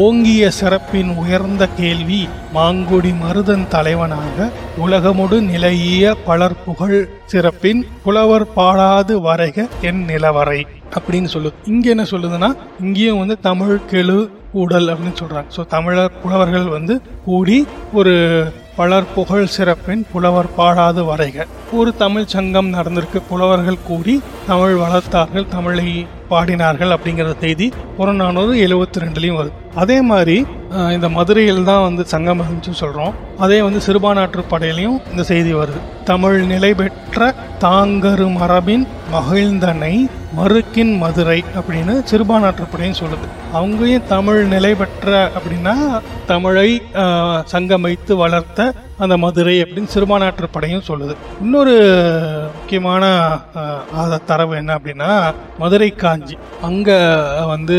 [0.05, 2.21] ஓங்கிய சிறப்பின் உயர்ந்த கேள்வி
[2.55, 4.47] மாங்குடி மருதன் தலைவனாக
[4.85, 10.59] உலகமுடு நிலையிய பலர் புகழ் சிறப்பின் புலவர் பாடாது வரைக என் நிலவரை
[10.95, 12.49] அப்படின்னு சொல்லுது இங்க என்ன சொல்லுதுன்னா
[12.81, 14.17] இங்கேயும் வந்து தமிழ் கெழு
[14.51, 15.49] கூடல் அப்படின்னு சொல்றாங்க.
[15.55, 17.57] ஸோ தமிழர் புலவர்கள் வந்து கூடி
[17.93, 18.13] ஒரு
[18.75, 21.45] பலர் புகழ் சிறப்பின் புலவர் பாடாது வரைக.
[21.71, 25.87] ஒரு தமிழ் சங்கம் நடந்திருக்கு புலவர்கள் கூடி தமிழ் வளர்த்தார்கள் தமிழை
[26.31, 29.55] பாடினார்கள் அப்படிங்கிற செய்தி புறநானூறு எழுவத்தி ரெண்டுலேயும் வருது.
[29.83, 30.37] அதே மாதிரி
[30.95, 35.79] இந்த மதுரையில் தான் வந்து சங்கம் இருந்துச்சு சொல்கிறோம் அதே வந்து சிறுபானாற்று படையிலையும் இந்த செய்தி வருது.
[36.09, 37.27] தமிழ் நிலை பெற்ற
[37.63, 38.85] தாங்கரு மரபின்
[39.15, 39.93] மகிழ்ந்தனை
[40.39, 43.27] மறுக்கின் மதுரை அப்படின்னு சிறுபானாற்று படையும் சொல்லுது.
[43.57, 45.75] அவங்களையும் தமிழ் நிலை பெற்ற அப்படின்னா
[46.31, 46.69] தமிழை
[47.53, 48.67] சங்கம் வைத்து வளர்த்த
[49.03, 51.13] அந்த மதுரை அப்படின்னு சிறுபானாற்று படையும் சொல்லுது.
[51.41, 51.73] இன்னொரு
[52.57, 53.03] முக்கியமான
[54.01, 55.09] ஆத தரவு என்ன அப்படின்னா
[55.61, 56.35] மதுரை காஞ்சி.
[56.61, 56.89] அங்க
[57.53, 57.77] வந்து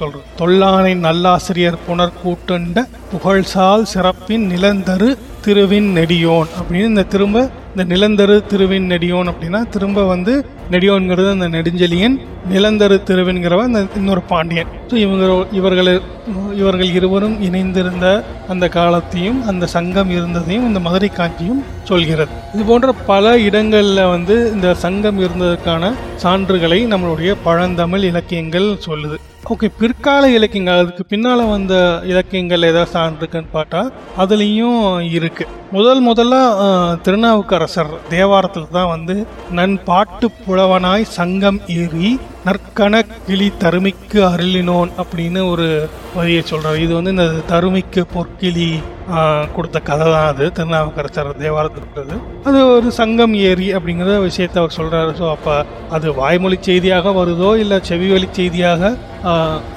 [0.00, 5.10] சொல்கிறது தொல்லானை நல்லாசிரியர் புனர் கூட்டுண்ட புகழ்சால் சிறப்பின் நிலந்தரு
[5.46, 7.38] திருவின் நெடியோன் அப்படின்னு இந்த திரும்ப
[7.72, 10.32] இந்த நிலந்தரு திருவின் நெடியோன் அப்படின்னா திரும்ப வந்து
[10.72, 12.16] நெடியோன்கிறது அந்த நெடுஞ்செழியன்
[12.52, 14.70] நிலந்தரு திருவின்கிறவன் அந்த இன்னொரு பாண்டியன்.
[14.90, 15.24] ஸோ இவங்க
[15.58, 15.90] இவர்கள்
[16.60, 18.06] இவர்கள் இருவரும் இணைந்திருந்த
[18.52, 22.32] அந்த காலத்தையும் அந்த சங்கம் இருந்ததையும் இந்த மதுரை காஞ்சியும் சொல்கிறது.
[22.54, 25.92] இது போன்ற பல இடங்களில் வந்து இந்த சங்கம் இருந்ததற்கான
[26.24, 29.18] சான்றுகளை நம்மளுடைய பழந்தமிழ் இலக்கியங்கள் சொல்லுது.
[29.44, 31.74] ஓகே பிற்கால இலக்கியங்கள் அதுக்கு பின்னால் வந்த
[32.04, 33.80] இலக்கியங்கள் ஏதாவது சார்ந்துருக்குன்னு பார்த்தா
[34.16, 36.34] அதுலேயும் இருக்குது முதல் முதல்ல
[37.02, 39.14] திருநாவுக்கரசர் தேவாரத்தில் தான் வந்து
[39.50, 42.10] நன் பாட்டு புலவனாய் சங்கம் ஏறி
[42.46, 42.94] நற்கண
[43.26, 45.66] கிளி தருமிக்கு அருளினோன் அப்படின்னு ஒரு
[46.14, 48.68] வரியை சொல்கிறார் இது வந்து இந்த தருமிக்கு பொற்கிளி
[49.54, 50.44] கொடுத்த கதை தான் அது.
[50.56, 52.16] திருநாவுக்கரசர் தேவாரத்தில்
[52.48, 55.54] அது ஒரு சங்கம் ஏரி அப்படிங்கிற விஷயத்தை அவர் சொல்கிறாரு ஸோ அப்போ
[55.96, 58.82] அது வாய்மொழி செய்தியாக வருதோ இல்லை செவிவழி செய்தியாக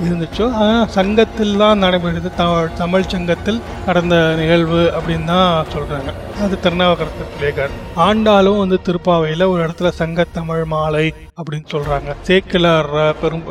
[0.04, 0.46] இருந்துச்சோ?
[0.58, 2.30] ஆனால் சங்கத்தில் தான் நடைபெறுது.
[2.38, 6.12] தமிழ் தமிழ் சங்கத்தில் நடந்த நிகழ்வு அப்படின்னு தான் சொல்கிறாங்க
[6.44, 7.74] அது திருநாவுக்கரசர் பிள்ளைகார்
[8.06, 11.06] ஆண்டாலும் வந்து திருப்பாவையில் ஒரு இடத்துல சங்க தமிழ் மாலை
[11.38, 13.46] அப்படின்னு சொல்கிறாங்க சேக்க அஹ், பெரும்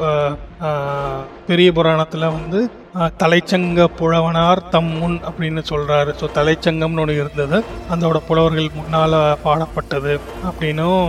[1.46, 2.58] பெரிய புராணத்தில் வந்து
[3.16, 7.58] தலைச்சங்க புலவனார் தம் முன் அப்படின்னு சொல்கிறாரு ஸோ தலைச்சங்கம்னு ஒன்று இருந்தது.
[7.90, 10.12] அதோட புலவர்கள் முன்னால் பாடப்பட்டது
[10.44, 11.00] அப்படின்னும்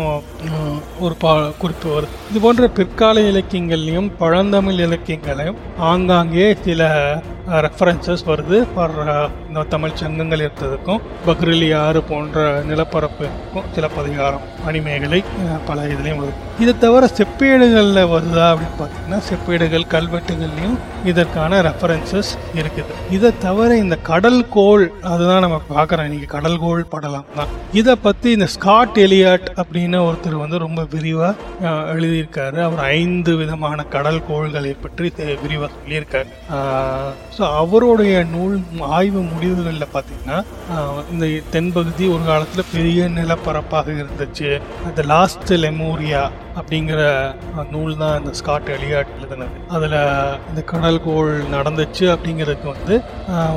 [1.00, 2.14] ஒரு பா குறிப்பு வருது.
[2.30, 6.82] இது போன்ற பிற்கால இலக்கியங்கள்லையும் பழந்தமிழ் இலக்கியங்களையும் ஆங்காங்கே சில
[7.62, 8.60] ரெஃபரன்சஸ் வருது.
[8.74, 8.98] ஃபார்
[9.54, 15.20] இந்த தமிழ் சங்கங்கள் இருந்ததுக்கும் பக்ரிலி ஆறு போன்ற நிலப்பரப்புக்கும் சிலப்பதிகாரம் மணிமேகலை
[15.68, 20.80] பல இதுலேயும் வருது இதை தவிர செப்பேடுகளில் வருதா அப்படின்னு பார்த்தீங்கன்னா செப்பேடுகள் கல்வெட்டுகள்லையும்
[21.12, 22.94] இதற்கான ரெஃபரன்சஸ் இருக்குது.
[23.16, 26.08] இதை தவிர இந்த கடல் கோள் அதுதான் நம்ம பார்க்குறோம்.
[26.10, 27.28] இன்னைக்கு கடல் கோள் படலாம்.
[27.38, 32.60] தான் இதை பற்றி இந்த ஸ்காட் எலியாட் அப்படின்னு ஒருத்தர் வந்து ரொம்ப விரிவாக எழுதியிருக்காரு.
[32.68, 35.12] அவர் ஐந்து விதமான கடல் கோள்களை பற்றி
[35.46, 36.32] விரிவாக சொல்லியிருக்காரு.
[37.38, 38.58] ஸோ அவருடைய நூல்
[38.98, 40.38] ஆய்வு முடிவுகளில் பார்த்தீங்கன்னா
[41.14, 44.50] இந்த தென்பகுதி ஒரு காலத்தில் பெரிய நிலப்பரப்பாக இருந்துச்சு.
[44.88, 46.24] அந்த லாஸ்ட் லெமோரியா
[46.60, 47.02] அப்படிங்கிற
[47.74, 49.56] நூல் தான் இந்த ஸ்காட் எலியாட் எழுதினது.
[49.76, 49.98] அதில்
[50.50, 52.96] இந்த கடல்கோள் நடந்துச்சு அப்படிங்கிறதுக்கு வந்து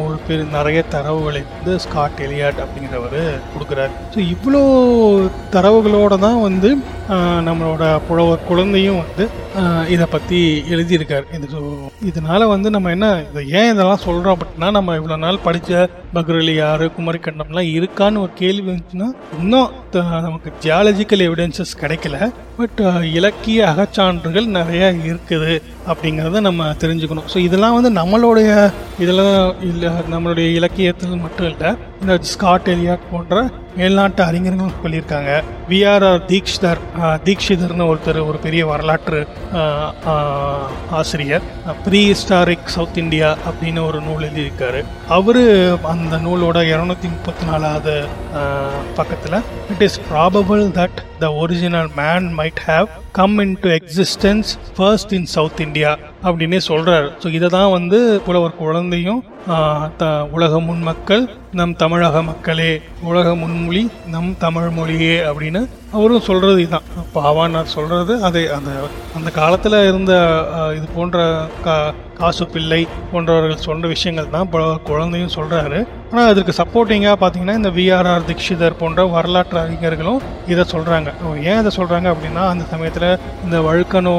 [0.04, 3.18] ஒரு பெரு நிறைய தரவுகளை வந்து ஸ்காட் எலியாட் அப்படிங்கிறவர்
[3.54, 3.94] கொடுக்குறாரு.
[4.14, 4.62] ஸோ இவ்வளோ
[5.56, 6.70] தரவுகளோடு தான் வந்து
[7.48, 9.24] நம்மளோட புலவர் குழந்தையும் வந்து
[9.94, 10.38] இதை பற்றி
[10.74, 11.26] எழுதியிருக்காரு.
[11.36, 11.60] இது
[12.08, 15.75] இதனால் வந்து நம்ம என்ன இதை ஏன் இதெல்லாம் சொல்கிறோம் அப்படின்னா நம்ம இவ்வளோ நாள் படித்த
[16.14, 22.32] பக்ரலி யாரு குமரிக்கண்டம்லாம் இருக்கான்னு ஒரு கேள்வி வந்துச்சுன்னா இன்னும் த- நமக்கு ஜியாலஜிக்கல் எவிடன்சஸ் கிடைக்கல.
[22.56, 25.62] பட் இலக்கிய அகச்சான்றுகள் நிறைய இருக்குது.
[25.90, 27.28] அப்படிங்கிறத நம்ம தெரிஞ்சுக்கணும்.
[27.34, 28.50] ஸோ இதெல்லாம் வந்து நம்மளுடைய
[29.04, 31.70] இதெல்லாம் இல்லை நம்மளுடைய இலக்கியத்தில் மட்டும் இல்லை
[32.02, 33.36] இந்த ஸ்காட் எலியாட் போன்ற
[33.78, 35.30] மேல்நாட்டு அறிஞர்களும் சொல்லியிருக்காங்க.
[35.70, 36.80] விஆர்ஆர் தீக்ஷிதர்
[37.26, 39.20] தீக்ஷிதர்னு ஒருத்தர் ஒரு பெரிய வரலாற்று
[41.00, 41.44] ஆசிரியர்
[41.86, 44.80] ப்ரீ ஹிஸ்டாரிக் சவுத் இந்தியா அப்படின்னு ஒரு நூல் எழுதியிருக்காரு.
[45.16, 45.42] அவர்
[45.92, 47.96] அந்த நூலோட இரநூத்தி முப்பத்தி நாலாவது
[49.00, 49.38] பக்கத்தில்
[49.74, 55.60] it is probable that the original man might have come into existence first in South
[55.60, 55.98] India.
[56.26, 59.22] அப்படின்னே சொல்கிறாரு ஸோ இதை தான் வந்து புலவர் குழந்தையும்
[59.96, 62.70] த உலக முன்மக்கள் நம் தமிழக மக்களே
[63.02, 65.60] உலக முன்மொழி நம் தமிழ் மொழியே அப்படின்னு
[65.92, 68.70] அவரும் சொல்கிறது இதுதான் பாவானார் சொல்கிறது அதை அந்த
[69.14, 70.14] அந்த காலத்தில் இருந்த
[70.76, 71.18] இது போன்ற
[71.62, 71.76] கா
[72.18, 78.26] காசு பிள்ளை போன்றவர்கள் சொன்ன விஷயங்கள் தான் புலவர் குழந்தையும் சொல்கிறாரு ஆனால் அதற்கு சப்போர்ட்டிங்காக பார்த்தீங்கன்னா இந்த விஆர்ஆர்
[78.26, 81.08] தீக்ஷிதர் போன்ற வரலாற்று அறிஞர்களும் இதை சொல்கிறாங்க
[81.44, 83.08] ஏன் இதை சொல்கிறாங்க அப்படின்னா அந்த சமயத்தில்
[83.44, 84.14] இந்த வழுக்கணோ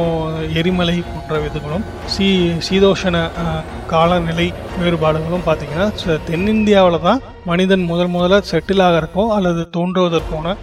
[0.54, 2.28] எரிமலை போன்ற இதுகளும் சீ
[2.68, 3.16] சீதோஷண
[3.88, 4.48] காலநிலை
[4.80, 5.90] வேறுபாடுகளும் பார்த்தீங்கன்னா
[6.26, 10.56] தென்னிந்தியாவில் தான் மனிதன் முதல் முதல்ல செட்டில் ஆகிறக்கோ அல்லது தோன்றுவதற்கான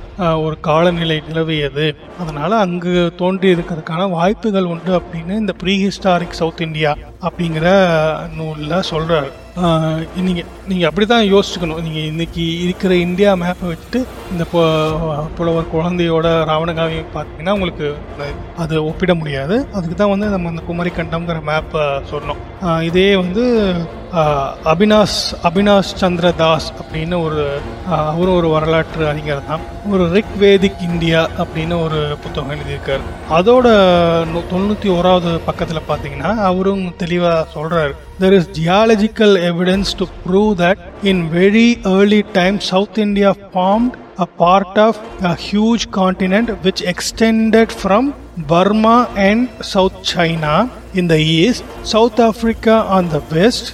[0.45, 1.87] ஒரு காலநிலை நிலவியது.
[2.23, 6.93] அதனால அங்கு தோன்றி இருக்கிறதுக்கான வாய்ப்புகள் உண்டு அப்படின்னு இந்த ப்ரீ ஹிஸ்டாரிக் சவுத் இந்தியா
[7.29, 7.69] அப்படிங்கிற
[8.37, 9.31] நூலில் சொல்கிறார்
[10.27, 11.83] நீங்கள் நீங்கள் அப்படி தான் யோசிச்சுக்கணும்.
[11.87, 14.01] நீங்கள் இன்றைக்கி இருக்கிற இந்தியா மேப்பை வச்சுட்டு
[14.33, 14.45] இந்த
[15.37, 17.89] புலவர் குழந்தையோட ராவணகாவியம் பார்த்தீங்கன்னா உங்களுக்கு
[18.63, 19.57] அது ஒப்பிட முடியாது.
[19.77, 22.43] அதுக்கு தான் வந்து நம்ம அந்த குமரிக்கண்டம்ங்கிற மேப்பை சொன்னோம்.
[22.91, 23.45] இதே வந்து
[24.23, 27.43] ஆஹ் அபினாஷ் அபினாஷ் சந்திர தாஸ் அப்படின்னு ஒரு
[28.09, 33.67] அவரும் ஒரு வரலாற்று அறிஞர் தான் ஒரு ரிக் வேதிக் இந்தியா அப்படின்னு ஒரு புத்தகம் எழுதியிருக்கார் அதோட
[34.51, 41.23] தொண்ணூற்றி ஓராவது பக்கத்தில் பார்த்தீங்கன்னா அவரும் தெளிவாக சொல்கிறார் there is geological evidence to prove that in
[41.33, 48.09] very early time south India formed a part of a huge continent which extended from
[48.49, 50.57] Burma and south China
[50.95, 53.67] in the east south Africa on the west,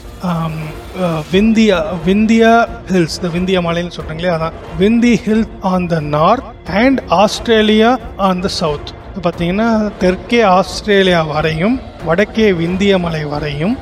[1.33, 4.53] Vindhya Vindhya hills இந்த விந்தியா மலைன்னு சொல்கிறீங்களே அதான்.
[4.79, 8.91] Vindhya hill on the north and Australia on the south.
[9.23, 13.75] பார்த்தீங்கன்னா தெற்கே Australia வரையும் வடக்கே விந்திய மலை வரையும்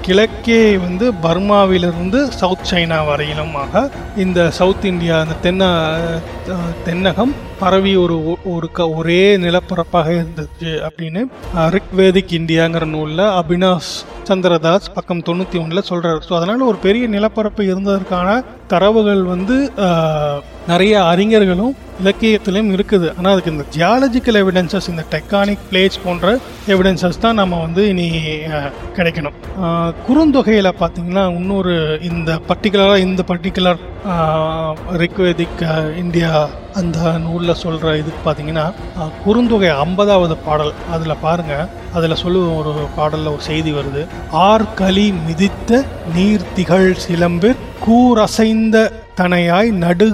[0.00, 3.82] கிழக்கே வந்து பர்மாவிலிருந்து சவுத் சைனா வரையிலுமாக
[4.16, 5.64] இந்த சவுத் இந்தியா இந்த தென்ன
[6.86, 8.16] தென்னகம் பரவி ஒரு
[8.50, 11.20] ஒரு க- ஒரே நிலப்பரப்பாக இருந்துச்சு அப்படின்னு
[11.68, 13.92] ரிக் ரிக்வேதிக் இந்தியாங்கிற நூலில் அபினாஷ்
[14.28, 18.28] சந்திரதாஸ் பக்கம் தொண்ணூற்றி ஒன்றில் சொல்கிறார் ஸோ அதனால் ஒரு பெரிய நிலப்பரப்பு இருந்ததற்கான
[18.66, 19.56] தரவுகள் வந்து
[20.66, 23.08] நிறைய அறிஞர்களும் இலக்கியத்திலையும் இருக்குது.
[23.18, 26.30] ஆனால் அதுக்கு இந்த ஜியாலஜிக்கல் எவிடன்சஸ் இந்த டெக்கானிக் பிளேஸ் போன்ற
[26.74, 28.06] எவிடன்சஸ் தான் நம்ம வந்து இனி
[28.96, 29.36] கிடைக்கணும்.
[30.06, 31.74] குறுந்தொகையில் பார்த்தீங்கன்னா இன்னொரு
[32.10, 33.82] இந்த பர்டிகுலராக இந்த பர்டிகுலர்
[35.02, 35.62] ரிக்வேதிக்
[36.02, 36.32] இந்தியா
[36.80, 38.66] அந்த நூலில் சொல்கிற இதுக்கு பார்த்தீங்கன்னா
[39.24, 40.72] குறுந்தொகை ஐம்பதாவது பாடல்.
[40.96, 44.04] அதில் பாருங்கள் அதில் சொல்லுவோம் ஒரு பாடலில் ஒரு செய்தி வருது.
[44.48, 45.84] ஆர் களி மிதித்த
[46.16, 48.76] நீர்த்திகள் சிலம்பு சிலம்பிற் கூரசைந்த
[49.20, 50.08] தனையாய் நடு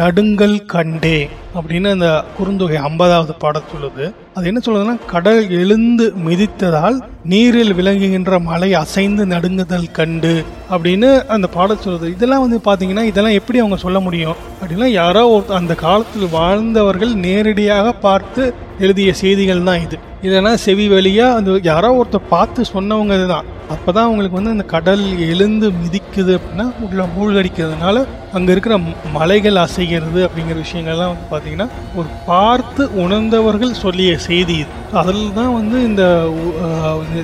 [0.00, 1.18] நடுங்கல் கண்டே.
[1.56, 2.08] அப்படின்னு அந்த
[2.38, 4.04] குறுந்தொகை ஐம்பதாவது பாடல் சொல்லுது.
[4.34, 11.84] அது என்ன சொல்லுதுன்னா கடல் எழுந்து மிதித்ததால் நீரில் விளங்குகின்ற மலை அசைந்து நடுங்குதல் கண்டு அப்படின்னு அந்த பாடல்
[11.84, 12.08] சொல்லுது.
[12.16, 14.36] இதெல்லாம் வந்து பார்த்தீங்கன்னா இதெல்லாம் எப்படி அவங்க சொல்ல முடியும்?
[14.60, 19.96] அப்படின்னா யாரோ ஒரு அந்த காலத்தில் வாழ்ந்தவர்கள் நேரடியாக பார்த்து எழுதிய செய்திகள் தான் இது.
[20.22, 23.46] இதெல்லாம் செவி வழியாக அந்த யாரோ ஒருத்தர் பார்த்து சொன்னவங்க இதுதான்.
[23.74, 28.78] அப்பதான் அவங்களுக்கு வந்து அந்த கடல் எழுந்து மிதிக்குது அப்படின்னா உள்ள மூழ்கடிக்கிறதுனால அங்கே இருக்கிற
[29.12, 31.68] மலைகள் அசைகிறது அப்படிங்கிற விஷயங்கள்லாம் வந்து பார்த்தீங்கன்னா
[32.00, 34.72] ஒரு பார்த்து உணர்ந்தவர்கள் சொல்லிய செய்தி இது.
[35.00, 36.04] அதில் தான் வந்து இந்த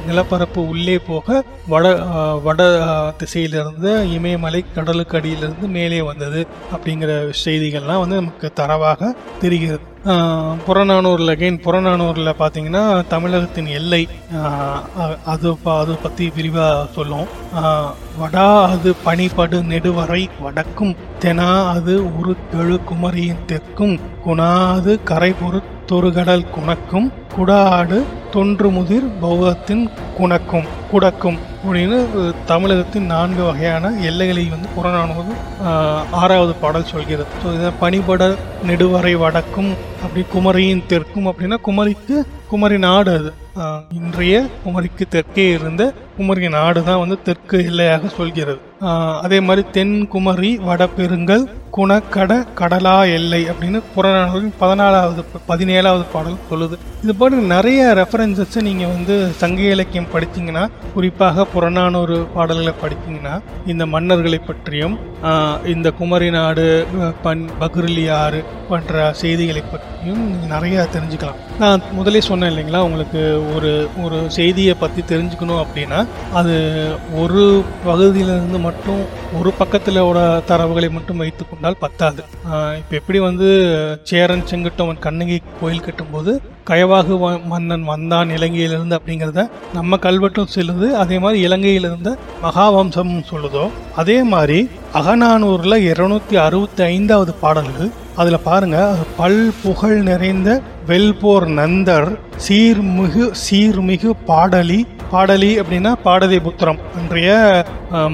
[0.09, 1.87] நிலப்பரப்பு உள்ளே போக வட
[2.47, 2.61] வட
[3.21, 6.43] திசையிலிருந்து இமயமலை கடலுக்கு அடியிலிருந்து மேலே வந்தது
[6.75, 7.13] அப்படிங்கிற
[7.45, 9.85] செய்திகள்லாம் வந்து நமக்கு தரவாக தெரிகிறது.
[10.67, 14.01] புறநானூரில் அகெயின் புறநானூரில் பார்த்தீங்கன்னா தமிழகத்தின் எல்லை
[15.25, 17.31] அது அது பற்றி விரிவாக சொல்லும்
[18.21, 27.09] வடா அது பனிபடு நெடுவரை வடக்கும் தெனா அது உருக்கெழு குமரியின் தெற்கும் குணா அது கரைபொரு தொருகடல் குணக்கும்
[27.37, 27.97] குடாடு
[28.35, 29.83] தொன்று முதிர் பௌவத்தின்
[30.19, 31.99] குணக்கும் குடக்கும் அப்படின்னு
[32.47, 35.35] தமிழகத்தின் நான்கு வகையான எல்லைகளை வந்து புறநானூறு
[36.23, 37.29] ஆறாவது பாடல் சொல்கிறது.
[37.43, 38.23] ஸோ இதை பனிபட
[38.69, 39.71] நெடுவரை வடக்கும்
[40.05, 42.17] அப்படி குமரியின் தெற்கும் அப்படின்னா குமரிக்கு
[42.51, 43.31] குமரி நாடு அது.
[43.99, 45.83] இன்றைய குமரிக்கு தெற்கே இருந்த
[46.17, 48.61] குமரி நாடு தான் வந்து தெற்கு எல்லையாக சொல்கிறது.
[49.25, 51.45] அதே மாதிரி தென் குமரி வடபெருங்கல்
[51.77, 56.77] குணக்கட கடலா எல்லை அப்படின்னு புறநானூரின் பதினாலாவது பதினேழாவது பாடல் சொல்லுது.
[57.05, 60.65] இது போல நிறைய ரெஃபரன்சஸை நீங்கள் வந்து சங்க இலக்கியம் படித்தீங்கன்னா
[60.97, 63.35] குறிப்பாக புறநானூறு பாடல்களை படித்தீங்கன்னா
[63.75, 64.97] இந்த மன்னர்களை பற்றியும்
[65.75, 66.69] இந்த குமரி நாடு
[67.27, 71.39] பன் பகுரலி ஆறு போன்ற செய்திகளை பற்றி பற்றியும் நீங்கள் நிறையா தெரிஞ்சுக்கலாம்.
[71.63, 73.21] நான் முதலே சொன்னேன் இல்லைங்களா உங்களுக்கு
[73.55, 73.71] ஒரு
[74.05, 76.01] ஒரு செய்தியை பற்றி தெரிஞ்சுக்கணும் அப்படின்னா
[76.39, 76.55] அது
[77.23, 77.43] ஒரு
[77.87, 79.03] பகுதியிலிருந்து மட்டும்
[79.39, 82.23] ஒரு பக்கத்தில் உள்ள தரவுகளை மட்டும் வைத்து கொண்டால் பத்தாது.
[82.81, 83.49] இப்போ எப்படி வந்து
[84.11, 86.33] சேரன் செங்குட்டவன் கண்ணகி கோயில் கட்டும்போது
[86.71, 87.15] கயவாகு
[87.53, 89.43] மன்னன் வந்தான் இலங்கையிலிருந்து அப்படிங்கிறத
[89.79, 90.87] நம்ம கல்வெட்டும் சொல்லுது.
[91.03, 92.11] அதே மாதிரி இலங்கையில் இருந்த
[92.47, 93.67] மகாவம்சம் சொல்லுதோ
[94.03, 94.59] அதே மாதிரி
[95.01, 100.51] அகநானூரில் இருநூத்தி அறுபத்தி ஐந்தாவது பாடல்கள் அதில் பாருங்கள் பல் புகழ் நிறைந்த
[100.89, 102.09] வெல்போர் நந்தர்
[102.47, 104.79] சீர்மிகு சீர்மிகு பாடலி.
[105.11, 107.31] பாடலி அப்படின்னா பாடலிபுத்திரம் அன்றைய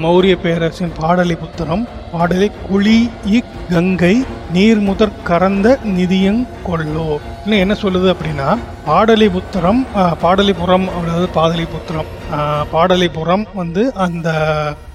[0.01, 2.97] மௌரிய பேரரசின் பாடலிபுத்திரம் பாடலி குழி
[3.29, 4.13] இக் கங்கை
[4.51, 7.07] நீர் முதற் கறந்த நிதியங் கொள்ளோ
[7.37, 8.49] இன்னும் என்ன சொல்லுது அப்படின்னா
[8.85, 9.81] பாடலிபுத்திரம்
[10.21, 12.11] பாடலிபுரம் அதாவது பாடலிபுத்திரம்
[12.71, 14.29] பாடலிபுரம் வந்து அந்த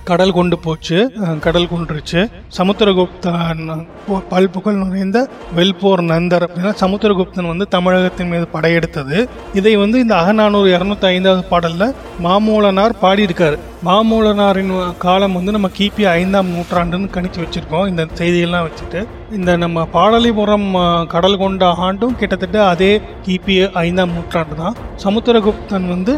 [0.05, 0.99] கடல் கொண்டு போச்சு
[1.41, 3.63] கடல் கொண்டுருச்சு சமுத்திரகுப்தன்
[4.07, 5.19] பல்புகள் பல்புகழ் நிறைந்த
[5.55, 9.29] வெல்போர் நந்தர் அப்படின்னா சமுத்திரகுப்தன் வந்து தமிழகத்தின் மீது படையெடுத்தது.
[9.55, 13.59] இதை வந்து இந்த அகநானூறு இரநூத்தி ஐந்தாவது பாடலில் மாமூலனார் பாடியிருக்காரு.
[13.85, 14.71] மாமூலனாரின்
[15.03, 17.89] காலம் வந்து நம்ம கிபி ஐந்தாம் நூற்றாண்டுன்னு கணிச்சு வச்சுருக்கோம்.
[17.91, 19.01] இந்த செய்தியெல்லாம் வச்சுட்டு.
[19.39, 20.69] இந்த நம்ம பாடலிபுரம்
[21.15, 22.91] கடல் கொண்ட ஆண்டும் கிட்டத்தட்ட அதே
[23.27, 26.13] கிபி ஐந்தாம் நூற்றாண்டு தான் சமுத்திரகுப்தன் வந்து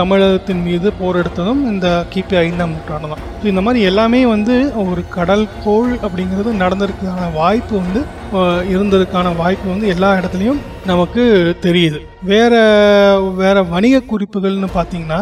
[0.00, 5.04] தமிழகத்தின் மீது போர் எடுத்ததும் இந்த கிபி ஐந்தாம் நூற்றாண்டு தான் ஸோ இந்த மாதிரி எல்லாமே வந்து ஒரு
[5.16, 8.02] கடல் கோள் அப்படிங்கிறது நடந்திருக்கான வாய்ப்பு வந்து
[8.74, 11.22] இருந்ததுக்கான வாய்ப்பு வந்து எல்லா இடத்துலையும் நமக்கு
[11.66, 11.98] தெரியுது.
[12.32, 12.54] வேற
[13.42, 15.20] வேற வணிக குறிப்புகள்னு பார்த்தீங்கன்னா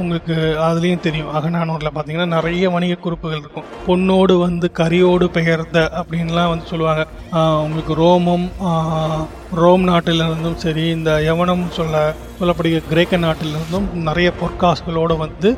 [0.00, 0.34] உங்களுக்கு
[0.66, 1.32] அதுலேயும் தெரியும்.
[1.38, 3.68] அகநானூரில் பார்த்தீங்கன்னா நிறைய வணிக குறிப்புகள் இருக்கும்.
[3.88, 7.04] பொண்ணோடு வந்து கரியோடு பெயர்ந்த அப்படின்லாம் வந்து சொல்லுவாங்க.
[7.66, 8.46] உங்களுக்கு ரோமம்
[9.52, 15.56] ரோம் நாட்டிலிருந்தும் சரி இந்த யவனம் சொல்ல சொல்லப்படுகிற கிரேக்க நாட்டிலிருந்தும் நிறைய பொற்காசுகளோடு வந்து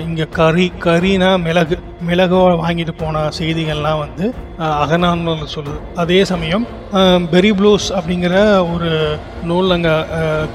[0.00, 5.14] இங்கே கறி கறினா மிளகு மிளகோட வாங்கிட்டு போன செய்திகள்லாம் வந்து ஆஹ்,
[5.46, 5.78] சொல்லுது.
[5.94, 6.66] அதே சமயம்
[7.30, 8.34] பெரி பெரிப்ளூஸ் அப்படிங்கிற
[8.74, 9.92] ஒரு நூல் அங்கே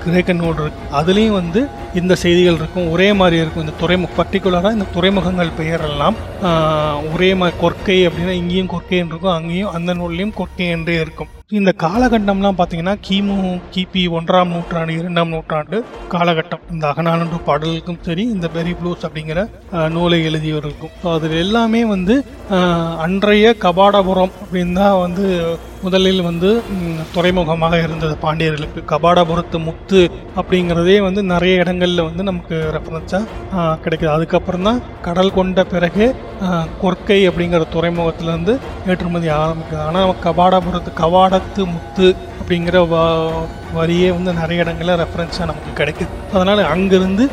[0.03, 0.81] கிரேக்க நூல் இருக்கு.
[0.93, 2.91] அதுலேயும் வந்து இந்த செய்திகள் இருக்கும்.
[2.91, 3.61] ஒரே மாதிரி இருக்கும்.
[3.61, 6.17] இந்த துறைமுக பர்டிகுலராக இந்த துறைமுகங்கள் பெயரெல்லாம்
[7.13, 9.33] ஒரே மாதிரி கொற்கை அப்படின்னா இங்கேயும் கொற்கைன்னு இருக்கும்.
[9.33, 11.31] அங்கேயும் அந்த நூல்லையும் கொற்கை என்றே இருக்கும்.
[11.57, 13.35] இந்த காலகட்டம்லாம் பார்த்தீங்கன்னா கிமு
[13.73, 15.77] கிபி ஒன்றாம் நூற்றாண்டு இரண்டாம் நூற்றாண்டு
[16.13, 16.63] காலகட்டம்.
[16.73, 19.41] இந்த அகநானன்று பாடலுக்கும் சரி இந்த பெரி ப்ளூஸ் அப்படிங்கிற
[19.95, 20.93] நூலை எழுதியவர்களுக்கும்.
[21.03, 22.15] ஸோ அதில் எல்லாமே வந்து
[23.05, 25.25] அன்றைய கபாடபுரம் அப்படின்னு தான் வந்து
[25.85, 26.49] முதலில் வந்து
[27.13, 28.81] துறைமுகமாக இருந்தது பாண்டியர்களுக்கு.
[28.91, 30.01] கபாடபுரத்து முத்து
[30.39, 34.11] அப்படிங்கிறதே வந்து நிறைய இடங்களில் வந்து நமக்கு ரெஃபரன்ஸாக கிடைக்கிது.
[34.17, 36.05] அதுக்கப்புறம் தான் கடல் கொண்ட பிறகு
[36.83, 38.55] கொர்க்கை அப்படிங்கிற துறைமுகத்திலேருந்து
[38.91, 39.83] ஏற்றுமதி ஆரம்பிக்குது.
[39.89, 40.93] ஆனால் கபாடபுரத்து
[41.45, 42.77] கவாடத்து முத்து அப்படிங்கிற
[43.79, 46.11] வரியே வந்து நிறைய இடங்களில் ரெஃபரன்ஸாக நமக்கு கிடைக்குது.
[46.35, 47.25] அதனால் அங்கிருந்து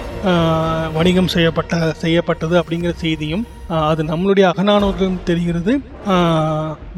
[0.99, 1.75] வணிகம் செய்யப்பட்ட
[2.05, 3.45] செய்யப்பட்டது அப்படிங்கிற செய்தியும்
[3.89, 5.73] அது நம்மளுடைய அகநானூர்களும் தெரிகிறது.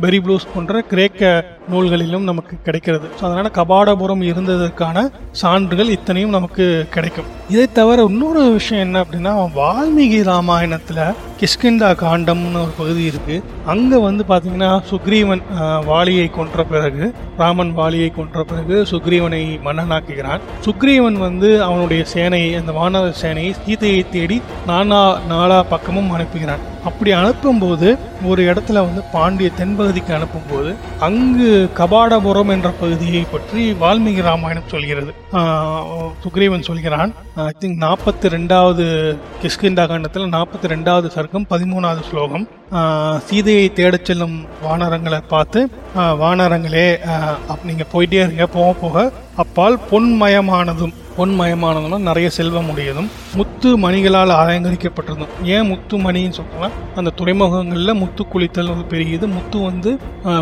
[0.03, 1.31] பெரி ப்ளூஸ் போன்ற கிரேக்க
[1.73, 3.07] நூல்களிலும் நமக்கு கிடைக்கிறது.
[3.19, 5.05] ஸோ அதனால் கபாடபுரம் இருந்ததற்கான
[5.41, 7.29] சான்றுகள் இத்தனையும் நமக்கு கிடைக்கும்.
[7.53, 11.03] இதை தவிர இன்னொரு விஷயம் என்ன அப்படின்னா வால்மீகி ராமாயணத்தில்
[11.43, 13.37] கிஷ்கிந்தா காண்டம்னு ஒரு பகுதி இருக்கு.
[13.73, 15.45] அங்க வந்து பாத்தீங்கன்னா சுக்ரீவன்
[15.91, 17.07] வாலியை கொன்ற பிறகு
[17.43, 19.32] ராமன் வாலியை கொன்ற பிறகு சுக்ரீவன்
[19.67, 20.43] மன்னனாக்குகிறான்.
[20.67, 24.39] சுக்ரீவன் வந்து அவனுடைய சேனை அந்த வானர சேனையை சீதையை தேடி
[24.71, 25.01] நானா
[25.33, 26.63] நாலா பக்கமும் அனுப்புகிறான்.
[26.89, 27.89] அப்படி அனுப்பும்போது
[28.31, 30.71] ஒரு இடத்துல வந்து பாண்டிய தென்பகுதிக்கு அனுப்பும்போது
[31.07, 35.13] அங்கு கபாடபுரம் என்ற பகுதியை பற்றி வால்மீகி ராமாயணம் சொல்கிறது.
[36.25, 37.13] சுக்ரீவன் சொல்கிறான்
[37.45, 38.87] ஐ திங்க் நாற்பத்தி ரெண்டாவது
[39.43, 42.47] கிஷ்கிந்தா காண்டத்தில் நாற்பத்தி ரெண்டாவது சர்க்கம் பதிமூணாவது ஸ்லோகம்.
[43.29, 45.61] சீதையை தேடச் செல்லும் வானரங்களை பார்த்து
[46.23, 46.87] வானரங்களே
[47.69, 49.05] நீங்கள் போயிட்டே இருங்க போக போக
[49.37, 57.95] அப்பால் பொன்மயமானதும் பொன்மயமானதும்னா நிறைய செல்வம் உடையதும் முத்து மணிகளால் அலங்கரிக்கப்பட்டதும் ஏன் முத்து மணின்னு சொல்றோம்னா அந்த துறைமுகங்களில்
[57.95, 59.27] முத்து குளித்தல் ஒரு பெரியது.
[59.27, 59.91] முத்து வந்து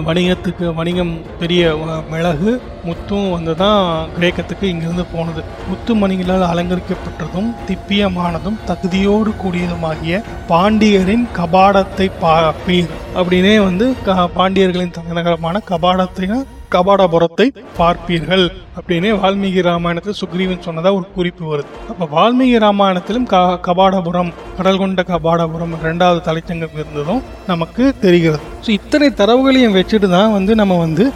[0.05, 1.63] வணிகத்துக்கு வணிகம் பெரிய
[2.11, 2.53] மிளகு
[2.85, 3.81] முத்தும் வந்து தான்
[4.19, 5.43] கிரேக்கத்துக்கு இங்கிருந்து போனது.
[5.69, 10.15] முத்து மணிகளால் அலங்கரிக்கப்பட்டதும் திப்பியமானதும் தகுதியோடு கூடியதுமாகிய
[10.49, 16.29] பாண்டியரின் கபாடத்தை பார்ப்பீர் அப்படின்னே வந்து க- பாண்டியர்களின் தலைநகரமான கபாடத்தை
[16.75, 17.47] கபாடபுரத்தை
[17.79, 18.45] பார்ப்பீர்கள்
[18.79, 21.71] அப்படின்னு வால்மீகி ராமாயணத்தில் சுக்ரீவன் சொன்னதா ஒரு குறிப்பு வருது.
[21.93, 28.45] அப்ப வால்மீகி ராமாயணத்திலும் க கபாடபுரம் கடல் கொண்ட கபாடபுரம் இரண்டாவது தலைச்சங்கம் இருந்ததும் நமக்கு தெரிகிறது.
[28.67, 31.07] ஸோ இத்தனை தரவுகளையும் வச்சுட்டு தான் வந்து நம்ம வந்து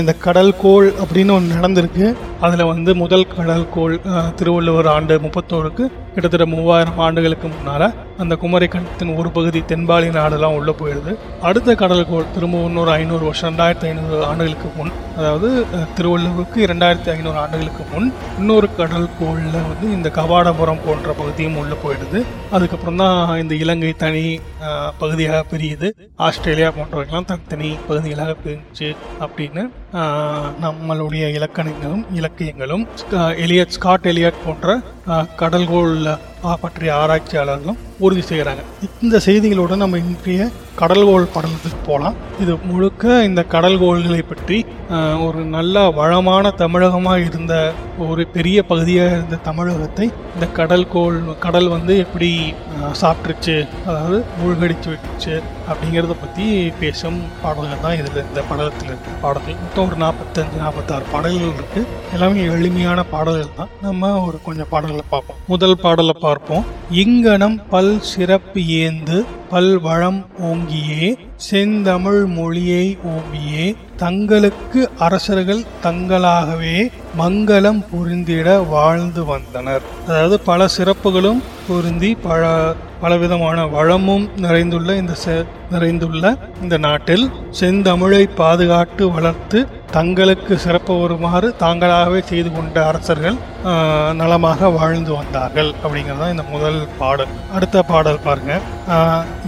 [0.00, 2.06] இந்த கடல் கோள் அப்படின்னு ஒன்று நடந்திருக்கு.
[2.46, 3.94] அதில் வந்து முதல் கடல் கோள்
[4.38, 7.86] திருவள்ளுவர் ஆண்டு முப்பத்தோருக்கு கிட்டத்தட்ட மூவாயிரம் ஆண்டுகளுக்கு முன்னால்
[8.22, 11.12] அந்த குமரிக்கண்டத்தின் ஒரு பகுதி தென்பாலி நாடெல்லாம் உள்ளே போயிடுது
[11.48, 15.48] அடுத்த கடல் கோள் திரும்ப இன்னொரு ஐநூறு வருஷம் ரெண்டாயிரத்தி ஐநூறு ஆண்டுகளுக்கு முன் அதாவது
[15.96, 18.08] திருவள்ளுவருக்கு இரண்டாயிரத்தி ஐநூறு ஆண்டுகளுக்கு முன்
[18.40, 22.20] இன்னொரு கடல் கோளில் வந்து இந்த கபாடபுரம் போன்ற பகுதியும் உள்ளே போயிடுது
[22.56, 24.24] அதுக்கப்புறம் தான் இந்த இலங்கை தனி
[25.02, 25.90] பகுதியாக பிரியுது.
[26.28, 28.90] ஆஸ்திரேலியா போன்றவைகள்லாம் தனித்தனி பகுதிகளாக பிரிஞ்சு
[29.26, 29.64] அப்படின்னு
[30.62, 32.84] நம்மளுடைய இலக்கணங்களும் இலக்கியங்களும்
[33.36, 34.76] எலியட் ஸ்காட் எலியட் போன்ற
[35.38, 35.94] கடல்கோள்
[36.56, 38.62] பற்றிய ஆராய்ச்சியாளர்களும் உறுதி செய்கிறாங்க
[39.02, 40.44] இந்த செய்திகளோட நம்ம இன்றைய
[40.80, 44.56] கடல்கோள் படலத்துக்கு போகலாம் இது முழுக்க இந்த கடல்கோள்களை பற்றி
[45.24, 47.54] ஒரு நல்ல வளமான தமிழகமாக இருந்த
[48.06, 52.30] ஒரு பெரிய பகுதியாக இருந்த தமிழகத்தை இந்த கடல்கோள் கடல் வந்து எப்படி
[53.00, 55.34] சாப்பிட்டுருச்சு அதாவது மூழ்கடிச்சு வச்சு
[55.68, 56.46] அப்படிங்கிறத பற்றி
[56.80, 62.44] பேசும் பாடல்கள் தான் இதில் இந்த படலத்தில் இருக்குது பாடல்கள் மொத்தம் ஒரு நாற்பத்தஞ்சு நாற்பத்தாறு பாடல்கள் இருக்குது எல்லாமே
[62.50, 63.72] எளிமையான பாடல்கள் தான்.
[63.82, 65.36] நம்ம ஒரு கொஞ்சம் பாடல்கள் பார்ப்போம்.
[65.46, 66.64] முதல் பாடலை பார்ப்போம்.
[66.90, 78.68] இங்கனம் பல் சிறப்பு ஏந்து பல் வளம் ஓங்கியே செந்தமிழ் மொழியை ஓம்பியே தங்களுக்கு அரசர்கள் தங்களாகவே மங்களம் புரிந்திட
[78.68, 79.82] வாழ்ந்து வந்தனர்.
[80.08, 87.30] அதாவது பல சிறப்புகளும் பொருந்தி பல பலவிதமான வளமும் நிறைந்துள்ள இந்த செ- நிறைந்துள்ள இந்த நாட்டில்
[87.60, 93.36] செந்தமிழை பாதுகாத்து வளர்த்து தங்களுக்கு சிறப்பு வருமாறு தாங்களாகவே செய்து கொண்ட அரசர்கள்
[94.12, 97.32] நலமாக வாழ்ந்து வந்தார்கள் அப்படிங்கிறது தான் இந்த முதல் பாடல்.
[97.52, 98.54] அடுத்த பாடல் பாருங்க.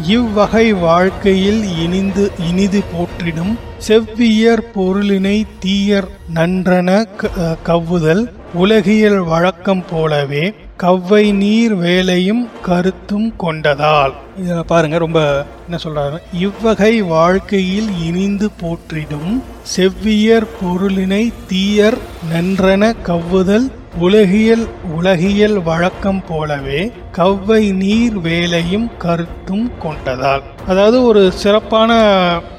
[0.09, 7.33] இவ்வகை வாழ்க்கையில் இனிந்து இனிது போற்றிடும் செவ்வியர் பொருளினை தீயர் நன்றன க-
[7.63, 8.25] கவ்வுதல்
[8.55, 10.45] உலகியல் வழக்கம் போலவே
[10.83, 14.13] கவ்வை நீர் வேலையும் கருத்தும் கொண்டதால்.
[14.41, 15.21] இதில் பாருங்க ரொம்ப
[15.67, 16.19] என்ன சொல்றாரு?
[16.39, 21.97] இவ்வகை வாழ்க்கையில் இனிந்து போற்றிடும் செவ்வியர் பொருளினை தீயர்
[22.33, 23.67] நன்றென கவ்வுதல்
[23.99, 24.67] உலகியல்
[24.97, 30.45] உலகியல் வழக்கம் போலவே கவ்வை நீர் வேலையும் கருத்தும் கொண்டதால்.
[30.67, 31.93] அதாவது ஒரு சிறப்பான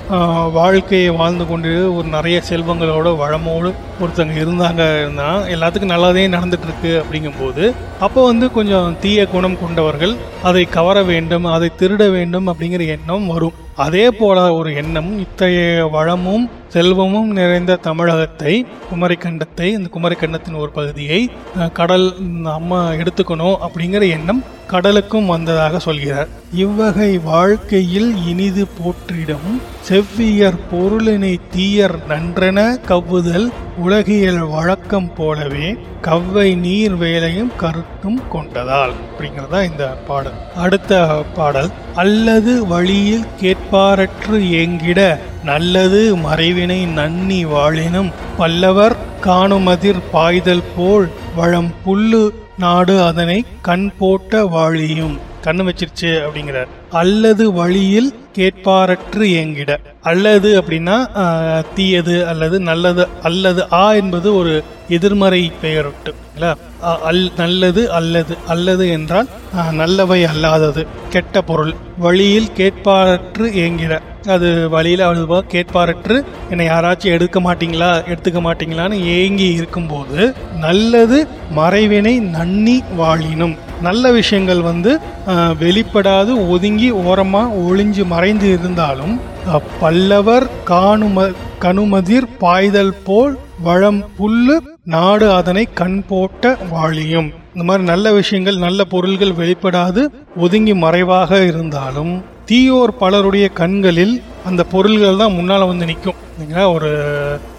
[0.10, 3.70] வாழ்க்கையை வாழ்ந்து கொண்டு ஒரு நிறைய செல்வங்களோட வளமோடு
[4.02, 11.04] ஒருத்தங்க இருந்தாங்கன்னா எல்லாத்துக்கும் நல்லதே நடந்துட்டு இருக்கு அப்படிங்கும்போது அப்போ வந்து கொஞ்சம் தீய குணம் கொண்டவர்கள் அதை கவர
[11.04, 13.58] வேண்டும் அதை திருட வேண்டும் அப்படிங்கிற எண்ணம் வரும்.
[13.78, 21.30] அதே போல ஒரு எண்ணம் இத்தகைய வளமும் செல்வமும் நிறைந்த தமிழகத்தை குமரிக்கண்டத்தை இந்த குமரிக்கண்டத்தின் ஒரு பகுதியை
[21.74, 26.28] கடல் நம்ம எடுத்துக்கணும் அப்படிங்கிற எண்ணம் கடலுக்கும் வந்ததாக சொல்கிறார்.
[26.54, 29.52] இவ்வகை வாழ்க்கையில் இனிது போற்றிடும்
[29.82, 33.48] செவ்வியர் பொருளினை தீயர் நன்றென கவ்வுதல்
[33.78, 35.68] உலகியல் வழக்கம் போலவே
[36.02, 40.38] கவ்வை நீர் வேலையும் கருத்தும் கொண்டதால் அப்படிங்கிறதா இந்த பாடல்.
[40.56, 51.72] அடுத்த பாடல் அல்லது வழியில் கேட்பாரற்று ஏங்கிட நல்லது மறைவினை நன்னி வாழினும் பல்லவர் காணுமதிர் பாய்தல் போல் வளம்
[51.86, 55.18] புல்லு நாடு அதனை கண் போட்ட வாழியும்.
[55.44, 56.68] கண்ணு வச்சிருச்சு அப்படிங்கிறார்.
[56.90, 59.78] அல்லது வழியில் கேட்பாரற்று ஏங்கிட.
[60.02, 61.06] அல்லது அப்படின்னா
[61.74, 66.14] தீயது அல்லது நல்லது அல்லது ஆ என்பது ஒரு எதிர்மறை பெயரொட்டு.
[66.42, 69.28] அ- அல் நல்லது அல்லது அல்லது என்றால்
[69.72, 71.74] நல்லவை அல்லாதது கெட்ட பொருள்.
[71.98, 74.00] வழியில் கேட்பாரற்று ஏங்கிட.
[74.28, 82.84] அது வழியில் அழுவா கேட்பாரற்று என்னை யாராச்சும் எடுக்க மாட்டீங்களா எடுத்துக்க மாட்டீங்களான்னு ஏங்கி இருக்கும்போது நல்லது மறைவினை நன்னி
[82.98, 83.58] வாழினும்.
[83.82, 84.92] நல்ல விஷயங்கள் வந்து
[85.60, 89.16] வெளிப்படாது ஒதுங்கி ஓரமாக ஒளிஞ்சு மறைந்து இருந்தாலும்
[89.80, 91.28] பல்லவர் காணும
[91.60, 94.56] கனுமதிர் பாய்தல் போல் வளம் புல்லு
[94.86, 100.02] நாடு அதனை கண் போட்ட வாழியும் இந்த மாதிரி நல்ல விஷயங்கள் நல்ல பொருள்கள் வெளிப்படாது
[100.38, 102.14] ஒதுங்கி மறைவாக இருந்தாலும்
[102.46, 104.16] தீயோர் பலருடைய கண்களில்
[104.46, 106.90] அந்த பொருள்கள் தான் முன்னால் வந்து நிற்கும் பார்த்தீங்கன்னா ஒரு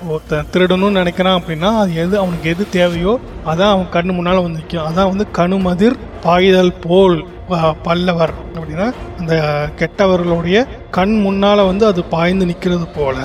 [0.09, 4.87] ஒருத்தன் திருடணும்னு நினைக்கிறான் அப்படின்னா அது எது அவனுக்கு எது தேவையோ அதான் அவன் கண்ணு முன்னால் வந்து நிற்கும்
[4.89, 7.16] அதான் வந்து கணுமதிர் பாய்தல் போல்
[7.83, 8.87] பல்லவர் அப்படின்னா
[9.18, 9.35] அந்த
[9.79, 10.59] கெட்டவர்களுடைய
[10.91, 13.16] கண் முன்னால் வந்து அது பாய்ந்து நிற்கிறது போல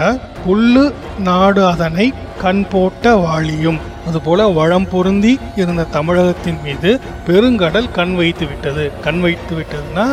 [0.45, 0.86] புல்லு
[1.20, 8.91] நாடு அதனை கண் போட்ட வாழியும் அதுபோல வளம் பொருந்தி இருந்த தமிழகத்தின் மீது பெருங்கடல் கண் வைத்து விட்டது.
[9.04, 10.08] கண் வைத்து விட்டதுன்னா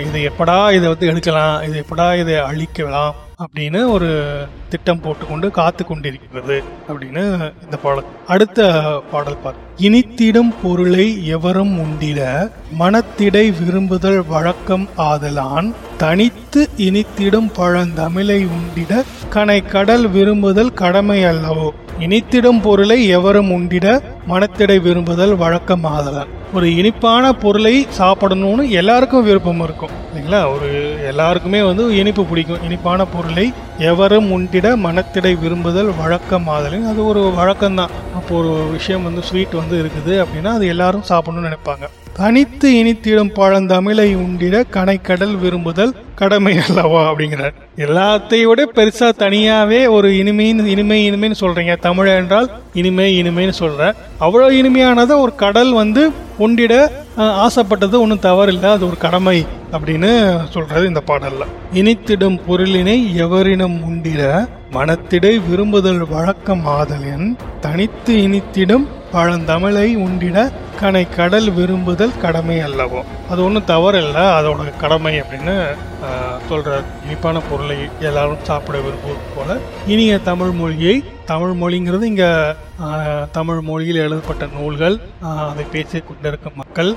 [0.00, 3.14] இதை எப்படா இதை வந்து எடுக்கலாம் இதை எப்படா இதை அழிக்கலாம்?
[3.42, 4.08] அப்படின்னு ஒரு
[4.68, 6.56] திட்டம் போட்டுக்கொண்டு காத்து கொண்டிருக்கிறது
[6.88, 7.22] அப்படின்னு
[7.64, 8.08] இந்த பாடல்.
[8.26, 8.60] அடுத்த
[9.10, 19.02] பாடல் பார்க்க இனித்திடும் பொருளை எவரும் உண்டிட மனத்திடை விரும்புதல் வழக்கம் ஆதலான் தனித்து இனித்திடும் பழந்தமிழை உண்டிட
[19.32, 21.68] கனை கடல் விரும்புதல் கடமை அல்லவோ.
[22.00, 26.36] இனித்திடும் பொருளை எவரும் உண்டிட மனத்திடை விரும்புதல் வழக்கம் ஆதலான்.
[26.54, 29.90] ஒரு இனிப்பான பொருளை சாப்பிடணும்னு எல்லாருக்கும் விருப்பம் இருக்கும்.
[30.14, 30.54] இல்லைங்களா?
[30.54, 32.62] ஒரு எல்லாருக்குமே வந்து இனிப்பு பிடிக்கும்.
[32.64, 36.88] இனிப்பான பொருளை எவரும் உண்டிட மனத்திடை விரும்புதல் வழக்கம் ஆதலின்.
[36.88, 37.94] அது ஒரு வழக்கம்தான்.
[38.14, 41.86] அப்போ ஒரு விஷயம் வந்து ஸ்வீட் வந்து இருக்குது அப்படின்னா அது எல்லாரும் சாப்பிடணும்னு நினைப்பாங்க.
[42.12, 47.54] தனித்து இனித்திடும் பழந்தமிழை உண்டிட கனைக்கடல் விரும்புதல் கடமை அல்லவா அப்படிங்கிறார்.
[47.76, 51.78] எல்லாத்தையோட பெருசா தனியாவே ஒரு இனிமைன்னு இனிமை இனிமைன்னு சொல்றீங்க.
[51.78, 53.92] தமிழ் என்றால் இனிமை இனிமைன்னு சொல்ற.
[54.20, 58.70] அவ்வளோ இனிமையானதை ஒரு கடல் வந்து உண்டிட ஆசைப்பட்டது ஒன்றும் தவறில்லை.
[58.70, 60.10] அது ஒரு கடமை அப்படின்னு
[60.50, 61.52] சொல்கிறது இந்த பாடலில்.
[61.74, 72.18] இனித்திடும் பொருளினை எவரினம் உண்டிட மனத்திடை விரும்புதல் வழக்கம் ஆதலின் தனித்து இனித்திடும் பழந்தமிழை உண்டிட கணை கடல் விரும்புதல்
[72.24, 73.00] கடமை அல்லவோ?
[73.30, 75.54] அது ஒன்றும் தவறு இல்லை அதோட கடமை அப்படின்னு
[76.48, 76.74] சொல்கிற
[77.04, 77.76] இனிப்பான பொருளை
[78.08, 79.56] எல்லாரும் சாப்பிட விரும்புவது போல.
[79.94, 80.96] இனிய தமிழ் மொழியை
[81.32, 82.30] தமிழ் மொழிங்கிறது இங்கே
[83.38, 84.96] தமிழ் மொழியில் எழுதப்பட்ட நூல்கள்
[85.50, 86.92] அதை பேசிக் கொண்டிருக்கும் மக்கள்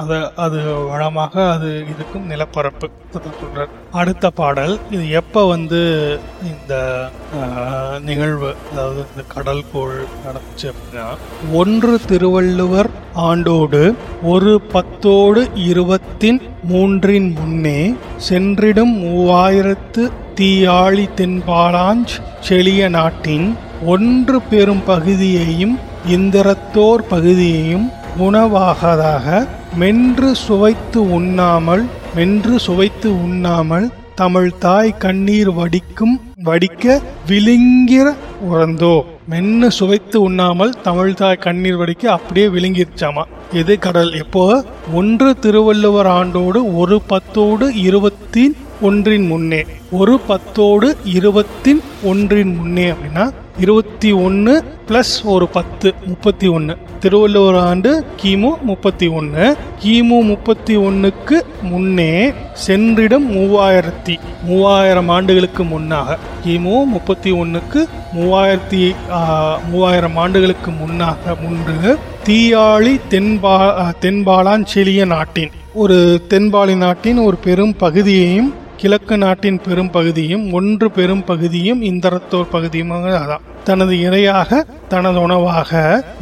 [0.00, 0.60] அதை அது
[0.92, 2.88] வளமாக அது இருக்கும் நிலப்பரப்பு.
[3.40, 4.74] சொல்கிறார் அடுத்த பாடல்.
[4.90, 5.80] இது எப்போ வந்து
[6.50, 6.74] இந்த
[8.00, 11.06] நிகழ்வு அதாவது இந்த கடல் கோள் நடந்துச்சு அப்படின்னா
[11.52, 12.90] ஒன்று திருவள்ளுவர்
[13.28, 13.82] ஆண்டோடு
[14.24, 17.80] ஒரு பத்தோடு இருபத்தின் மூன்றின் முன்னே
[18.28, 20.04] சென்றிடும் மூவாயிரத்து
[20.38, 23.48] தீயாழி தென்பாலாஞ்ச் செழிய நாட்டின்
[23.86, 25.74] ஒன்று பெரும் பகுதியையும்
[26.08, 27.86] இந்திரத்தோர் பகுதியையும்
[28.18, 29.26] உணவாகதாக
[29.76, 31.84] மென்று சுவைத்து உண்ணாமல்
[32.14, 38.14] மென்று சுவைத்து உண்ணாமல் தமிழ் தாய் கண்ணீர் வடிக்கும் வடிக்க விழுங்கிற
[38.50, 43.22] உறந்தோ மென்னு சுவைத்து உண்ணாமல் தமிழ் தாய் கண்ணீர் வடிக்க அப்படியே விழுங்கிருச்சாமா?
[43.52, 44.12] எது கடல்?
[44.12, 44.64] எப்போ?
[44.92, 49.64] ஒன்று திருவள்ளுவர் ஆண்டோடு ஒரு பத்தோடு இருபத்தி ஒன்றின் முன்னே.
[49.90, 58.04] ஒரு பத்தோடு இருபத்தின் ஒன்றின் முன்னே அப்படின்னா இருபத்தி ஒன்று ப்ளஸ் ஒரு பத்து முப்பத்தி ஒன்று திருவள்ளுவர் ஆண்டு
[58.22, 62.32] கிமு முப்பத்தி ஒன்று கிமு முப்பத்தி ஒன்றுக்கு முன்னே
[62.66, 66.18] சென்றிடம் மூவாயிரத்தி மூவாயிரம் ஆண்டுகளுக்கு முன்னாக.
[66.46, 68.94] கிமு முப்பத்தி ஒன்றுக்கு மூவாயிரத்தி
[69.70, 73.56] மூவாயிரம் ஆண்டுகளுக்கு முன்னாக முன்று தீயாளி தென்பா
[74.00, 78.54] தென்பாலாஞ்செலிய நாட்டின் ஒரு தென்பாலி நாட்டின் ஒரு பெரும் பகுதியையும்
[78.84, 83.44] கிழக்கு நாட்டின் பெரும் பகுதியும் ஒன்று பெரும் பகுதியும் இந்தரத்தோர் பகுதியும் அதான்.
[83.64, 84.50] தனது இரையாக
[84.88, 85.70] தனது உணவாக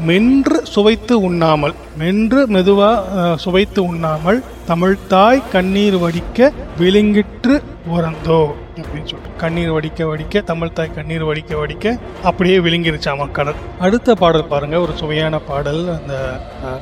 [0.06, 2.90] மென்று சுவைத்து உண்ணாமல் மென்று மெதுவா
[3.36, 4.38] சுவைத்து உண்ணாமல்
[4.68, 6.38] தமிழ்தாய் கண்ணீர் வடிக்க
[6.78, 7.56] விழுங்கிற்று
[7.88, 8.42] உறந்தோ
[8.82, 13.60] அப்படின்னு சொல்லிட்டு கண்ணீர் வடிக்க வடிக்க தமிழ்தாய் கண்ணீர் வடிக்க வடிக்க அப்படியே விழுங்கிருச்சாமா கடல்.
[13.78, 15.82] அடுத்த பாடல் பாருங்க ஒரு சுவையான பாடல்.
[15.98, 16.14] அந்த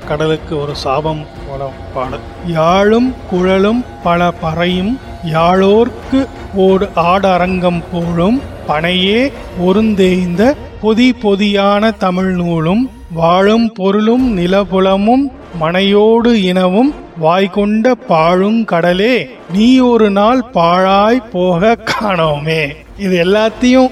[0.09, 2.25] கடலுக்கு ஒரு சாபம் போல பாடல்.
[2.47, 4.93] யாழும் குழலும் பல பறையும்
[5.33, 6.21] யாழோர்க்கு
[6.67, 9.21] ஓடு ஆடரங்கம் போலும் பனையே
[9.59, 10.43] ஒருந்தேய்ந்த
[10.81, 12.83] பொதி பொதியான தமிழ் நூலும்
[13.19, 15.23] வாழும் பொருளும் நிலபுலமும்
[15.61, 19.15] மனையோடு இனவும் வாய்கொண்ட பாழுங் கடலே
[19.53, 22.63] நீ ஒரு நாள் பாழாய் போக காணோமே.
[23.05, 23.91] இது எல்லாத்தையும்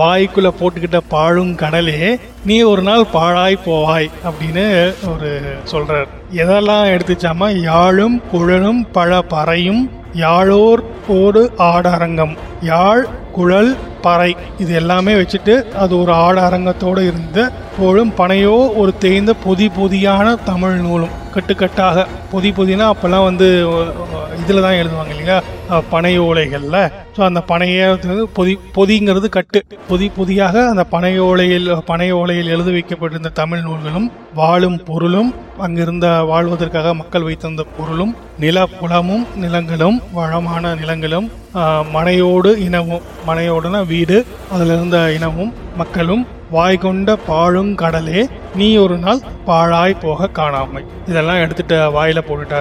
[0.00, 2.18] வாய்க்குள்ள போட்டுக்கிட்ட பாழும் கடலே
[2.50, 4.66] நீ ஒரு நாள் பாழாய் போவாய் அப்படின்னு
[5.12, 5.32] ஒரு
[5.72, 6.08] சொல்றார்.
[6.42, 9.82] எதெல்லாம் எடுத்துச்சாமா யாழும் குழலும் பல பறையும்
[10.22, 10.82] யாழோர்
[11.18, 12.36] ஓடு ஆடரங்கம்.
[12.70, 13.04] யாழ்
[13.36, 13.70] குழல்
[14.04, 14.30] பறை
[14.62, 21.16] இது எல்லாமே வச்சுட்டு அது ஒரு ஆடரங்கத்தோடு இருந்த போலும் பனையோ ஒரு தேய்ந்த பொதி பொதியான தமிழ் நூலும்
[21.34, 21.98] கட்டுக்கட்டாக.
[22.32, 23.46] பொதி பொதினா அப்போல்லாம் வந்து
[24.40, 25.36] இதில் தான் எழுதுவாங்க இல்லையா?
[25.92, 26.76] பனை ஓலைகளில்.
[27.16, 27.86] ஸோ அந்த பனையை
[28.38, 29.60] பொதி பொதிங்கிறது கட்டு.
[29.90, 34.08] பொதி பொதியாக அந்த பனை ஓலையில் பனை ஓலையில் எழுதி வைக்கப்பட்டிருந்த தமிழ் நூல்களும்
[34.40, 35.30] வாழும் பொருளும்
[35.66, 38.12] அங்கிருந்த வாழ்வதற்காக மக்கள் வைத்திருந்த பொருளும்
[38.44, 41.28] நில புலமும் நிலங்களும் வளமான நிலங்களும்
[41.96, 44.18] மனையோடு இனவும் மனையோடன வீடு.
[44.52, 48.22] அதில் இருந்த இனமும் மக்களும் வாய் கொண்ட பாழும் கடலே
[48.54, 50.82] நீ ஒரு நாள் பாழாய் போக காணாமை.
[51.06, 52.56] இதெல்லாம் எடுத்துட்ட வாயில போட்டுட்ட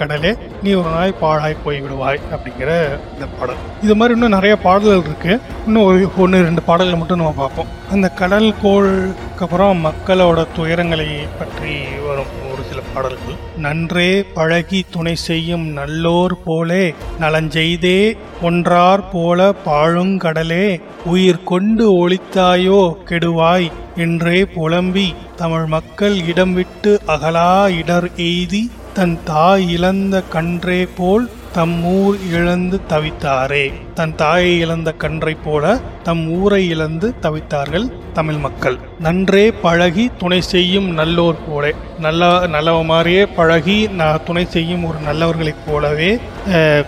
[0.00, 2.70] கடலே நீ ஒரு நாள் பாழாய் போய் விடுவாய் அப்படிங்கிற
[3.14, 3.62] இந்த பாடல்.
[3.82, 5.34] இது மாதிரி இன்னும் நிறைய பாடல்கள் இருக்கு.
[5.66, 7.72] இன்னும் ஒரு ஒன்று ரெண்டு பாடல்கள் மட்டும் நம்ம பார்ப்போம்.
[7.90, 11.74] அந்த கடல் கோளுக்கு அப்புறம் மக்களோட துயரங்களை பற்றி
[12.08, 13.38] வரும் ஒரு சில பாடல்கள்.
[13.58, 16.84] நன்றே பழகி துணை செய்யும் நல்லோர் போலே
[17.20, 18.00] நலஞ்செய்தே
[18.42, 20.66] ஒன்றார் போல பாழுங்கடலே
[21.04, 28.62] உயிர் கொண்டு ஒளித்தாயோ கெடுவாய் என்றே புலம்பி தமிழ் மக்கள் இடம் விட்டு அகலா இடர் எய்தி
[28.94, 33.66] தன் தாய் இழந்த கன்றே போல் தம்மூர் இழந்து தவித்தாரே.
[33.96, 38.78] தன் தாயை இழந்த கன்றை போல தம் ஊரை இழந்து தவித்தார்கள் தமிழ் மக்கள்.
[39.00, 41.72] நன்றே பழகி துணை செய்யும் நல்லோர் போல.
[41.98, 46.18] நல்ல நல்லவ மாதிரியே பழகி நான் துணை செய்யும் ஒரு நல்லவர்களைப் போலவே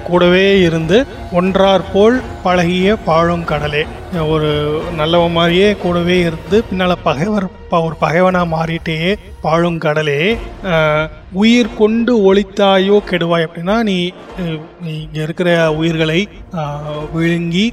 [0.05, 3.87] கூடவே இருந்து ஒன்றார் போல் பழகிய பாழும் கடலே.
[4.29, 10.37] ஒரு நல்லவ மாதிரியே கூடவே இருந்து பின்னால பகைவர் ப- ஒரு பகைவனாக மாறிட்டே பாழும் கடலே.
[11.33, 14.11] உயிர் கொண்டு ஒளித்தாயோ கெடுவாய் அப்படின்னா நீ
[14.85, 16.29] இங்கே இருக்கிற உயிர்களை
[17.13, 17.67] விழுங்கி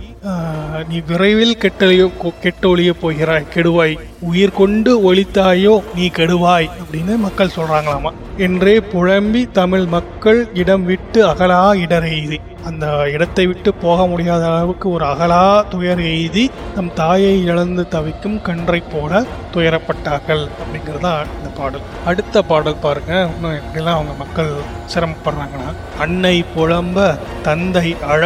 [0.89, 2.03] நீ விரைவில் கெட்டொழிய
[2.43, 3.47] கெட்டொழிய போகிறாய்.
[3.55, 3.95] கெடுவாய்.
[4.29, 8.11] உயிர் கொண்டு ஒளித்தாயோ நீ கெடுவாய் அப்படின்னு மக்கள் சொல்றாங்களாமா.
[8.37, 15.05] என்றே புழம்பி தமிழ் மக்கள் இடம் விட்டு அகலா இடரெய்தி அந்த இடத்தை விட்டு போக முடியாத அளவுக்கு ஒரு
[15.05, 16.43] அகலா துயர் எய்தி
[16.75, 19.11] தம் தாயை இழந்து தவிக்கும் கன்றை போல
[19.53, 21.83] துயரப்பட்டார்கள் அப்படிங்கிறது தான் இந்த பாடல்.
[22.05, 23.13] அடுத்த பாடல் பாருங்க.
[23.27, 24.51] இன்னும் எப்படிலாம் அவங்க மக்கள்
[24.93, 26.97] சிரமப்படுறாங்கன்னா அன்னை புலம்ப
[27.41, 28.23] தந்தை அழ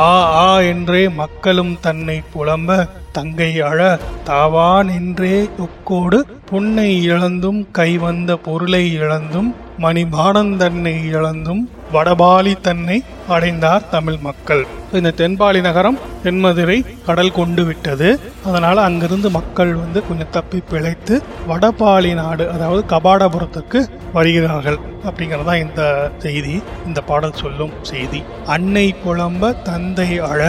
[0.00, 2.78] ஆ ஆ என்றே மக்களும் தன்னை புலம்ப
[3.12, 3.80] தங்கை அழ
[4.24, 6.18] தாவான் என்றே ஒக்கோடு
[6.50, 11.62] பொன்னை இழந்தும் கைவந்த பொருளை இழந்தும் மணிபானந்தன்னை இழந்தும்
[11.94, 12.96] வடபாலி தன்னை
[13.34, 14.62] அடைந்தார் தமிழ் மக்கள்.
[14.98, 16.76] இந்த தென்பாலி நகரம் தென்மதுரை
[17.06, 18.08] கடல் கொண்டு விட்டது.
[18.48, 21.16] அதனால அங்கிருந்து மக்கள் வந்து கொஞ்சம் தப்பி பிழைத்து
[21.50, 23.80] வடபாலி நாடு அதாவது கபாடபுரத்துக்கு
[24.16, 24.78] வருகிறார்கள்
[25.08, 25.82] அப்படிங்கறதா இந்த
[26.24, 26.54] செய்தி
[26.86, 28.20] இந்த பாடல் சொல்லும் செய்தி.
[28.54, 30.40] அன்னை புலம்ப தந்தை அழ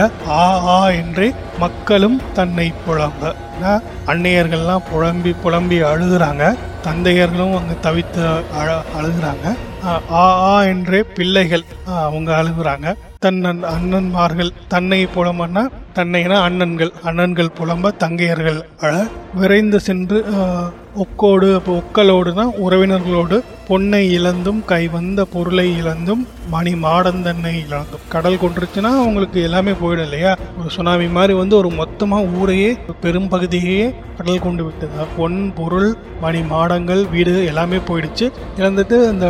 [0.42, 0.44] ஆ
[0.76, 1.28] ஆ என்றே
[1.64, 3.32] மக்களும் தன்னை புலம்ப.
[4.12, 6.44] அன்னையர்கள்லாம் புலம்பி புலம்பி அழுகுறாங்க.
[6.86, 8.22] தந்தையர்களும் அங்கே தவித்து
[8.60, 8.68] அழ
[8.98, 9.46] அழுகிறாங்க.
[9.84, 9.92] ஆ
[10.46, 11.64] ஆ என்றே பிள்ளைகள்
[12.00, 12.88] அவங்க அழுகுறாங்க.
[13.18, 13.40] தன்
[13.72, 15.62] அண்ணன்மார்கள் தன்னை புலம்பன்னா
[15.94, 18.92] தன்னைனா அண்ணன்கள் அண்ணன்கள் புலம்ப தங்கையர்கள் அழ
[19.34, 20.18] விரைந்து சென்று
[20.96, 23.36] ஒக்கோடு அப்போ ஒக்கலோடுனா உறவினர்களோடு
[23.68, 28.02] பொன்னை இழந்தும் கை வந்த பொருளை இழந்தும் மணி மாடந்தன்னை இழந்தும்.
[28.08, 30.36] கடல் கொண்டுருச்சுன்னா அவங்களுக்கு எல்லாமே போயிடும் இல்லையா?
[30.58, 33.28] ஒரு சுனாமி மாதிரி வந்து ஒரு மொத்தமாக ஊரையே ஒரு பெரும்
[34.16, 35.06] கடல் கொண்டு விட்டது.
[35.16, 38.26] பொன் பொருள் மணி மாடங்கள் வீடு எல்லாமே போயிடுச்சு.
[38.56, 39.26] இழந்துட்டு அந்த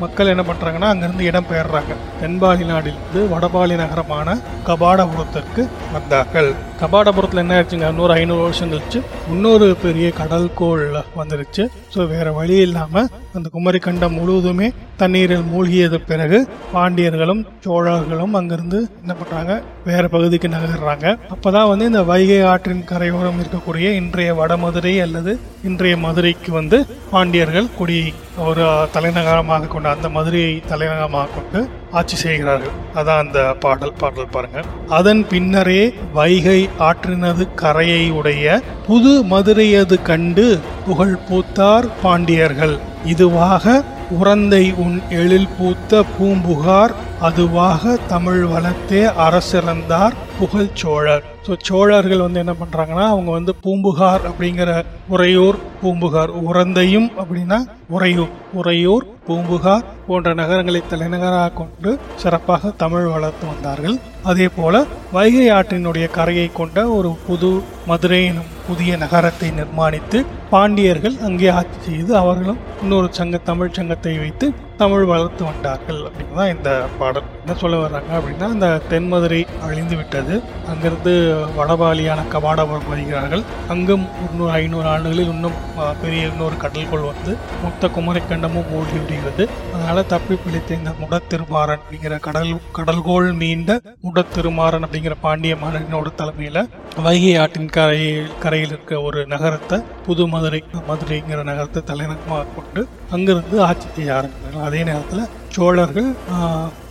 [0.00, 1.94] மக்கள் என்ன பண்ணுறாங்கன்னா அங்கேருந்து இடம் பெயர்றாங்க.
[2.20, 6.54] தென்பாலி நாடிலிருந்து வடபாலி நகரமான கபாடபுரத்திற்கு வந்தார்கள்.
[6.82, 7.88] கபாடபுரத்தில் என்ன ஆயிடுச்சுங்க?
[7.88, 9.00] இன்னொரு ஐநூறு வருஷம் கழிச்சு
[9.30, 10.84] இன்னொரு பெரிய கடல் கோள்
[11.16, 11.68] வந்துருச்சு.
[11.94, 16.38] ஸோ வேற வழி இல்லாமல் அந்த குமரிக்கண்டம் முழுவதுமே தண்ணீரில் மூழ்கியது பிறகு
[16.74, 19.52] பாண்டியர்களும் சோழர்களும் அங்கிருந்து என்ன பண்றாங்க
[19.84, 21.06] வேற பகுதிக்கு நகர்றாங்க.
[21.34, 25.34] அப்பதான் வந்து இந்த வைகை ஆற்றின் கரையோரம் இருக்கக்கூடிய இன்றைய வடமதுரை அல்லது
[25.64, 26.78] இன்றைய மதுரைக்கு வந்து
[27.10, 27.98] பாண்டியர்கள் குடி
[28.46, 31.60] ஒரு தலைநகரமாக கொண்டு அந்த மதுரையை தலைநகரமாக கொண்டு
[31.98, 34.60] ஆட்சி செய்கிறார்கள் அதான் அந்த பாடல் பாடல் பாருங்க.
[34.98, 35.82] அதன் பின்னரே
[36.12, 40.46] வைகை ஆற்றினது கரையை உடைய புது மதுரையது கண்டு
[40.86, 42.76] புகழ் பூத்தார் பாண்டியர்கள்.
[43.12, 43.84] இதுவாக
[44.20, 51.24] உறந்தை உன் எழில் பூத்த பூம்புகார் அதுவாக தமிழ் வளத்தே அரசிறந்தார் புகழ் சோழர்.
[51.46, 54.70] ஸோ சோழர்கள் வந்து என்ன பண்ணுறாங்கன்னா அவங்க வந்து பூம்புகார் அப்படிங்கிற
[55.14, 57.58] உறையூர் பூம்புகார் உறந்தையும் அப்படின்னா
[57.96, 61.90] உறையூர் உறையூர் பூம்புகார் போன்ற நகரங்களை தலைநகராக கொண்டு
[62.22, 63.96] சிறப்பாக தமிழ் வளர்த்து வந்தார்கள்.
[64.30, 64.74] அதே போல
[65.16, 67.50] வைகை ஆற்றினுடைய கரையை கொண்ட ஒரு புது
[67.90, 70.18] மதுரை எனும் புதிய நகரத்தை நிர்மாணித்து
[70.50, 74.46] பாண்டியர்கள் அங்கே ஆட்சி செய்து அவர்களும் இன்னொரு சங்க தமிழ் சங்கத்தை வைத்து
[74.82, 76.70] தமிழ் வளர்த்து வந்தார்கள் அப்படின்னு தான் இந்த
[77.00, 77.26] பாடல்.
[77.42, 80.29] என்ன சொல்ல வர்றாங்க அப்படின்னா இந்த தென்மதுரை அழிந்து விட்டது
[80.70, 81.12] அங்கிருந்து
[81.58, 83.42] வடபாலியான கபாடபுரம் வருகிறார்கள்
[83.74, 85.58] அங்கும் இன்னொரு ஐநூறு ஆண்டுகளில் இன்னும்
[86.02, 87.32] பெரிய இன்னொரு கடல்கோள் வந்து
[87.64, 89.44] மொத்த குமரிக்கண்டமும் மூழ்கி விடுகிறது.
[89.74, 96.64] அதனால தப்பி பிழைத்த இந்த முடத்திருமாறன் அப்படிங்கிற கடல் கடல்கோள் மீண்ட முடத்திருமாறன் அப்படிங்கிற பாண்டிய மன்னனோட தலைமையில
[97.04, 100.60] வைகை ஆற்றின் கரையில் கரையில் இருக்க ஒரு நகரத்தை புது மதுரை
[100.90, 102.82] மதுரைங்கிற நகரத்தை தலைநகமாக கொண்டு
[103.14, 104.66] அங்கிருந்து ஆட்சி செய்ய ஆரம்பித்தார்கள்.
[104.68, 106.10] அதே நேரத்தில் சோழர்கள்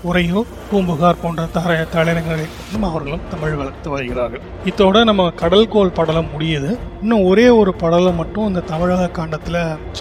[0.09, 2.45] உறையூர் பூம்புகார் போன்ற தர தலைநகர்களை
[2.87, 4.41] அவர்களும் தமிழ் வளர்த்து வருகிறார்கள்.
[4.69, 6.71] இத்தோட நம்ம கடல்கோள் படலம் முடியுது.
[7.01, 9.59] இன்னும் ஒரே ஒரு படலம் மட்டும் இந்த தமிழக காண்டத்தில்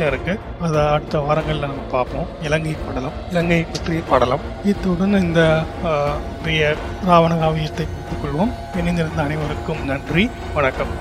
[0.08, 0.34] இருக்கு.
[0.60, 2.28] அதை அடுத்த வாரங்களில் நம்ம பார்ப்போம்.
[2.48, 4.46] இலங்கை படலம் இலங்கை பற்றிய படலம்.
[4.72, 5.42] இத்துடன் இந்த
[6.42, 6.74] பெரிய
[7.10, 7.86] ராவண காவியத்தை
[8.24, 8.54] கொள்வோம்.
[8.80, 10.26] இணைந்திருந்த அனைவருக்கும் நன்றி.
[10.58, 10.92] வணக்கம்.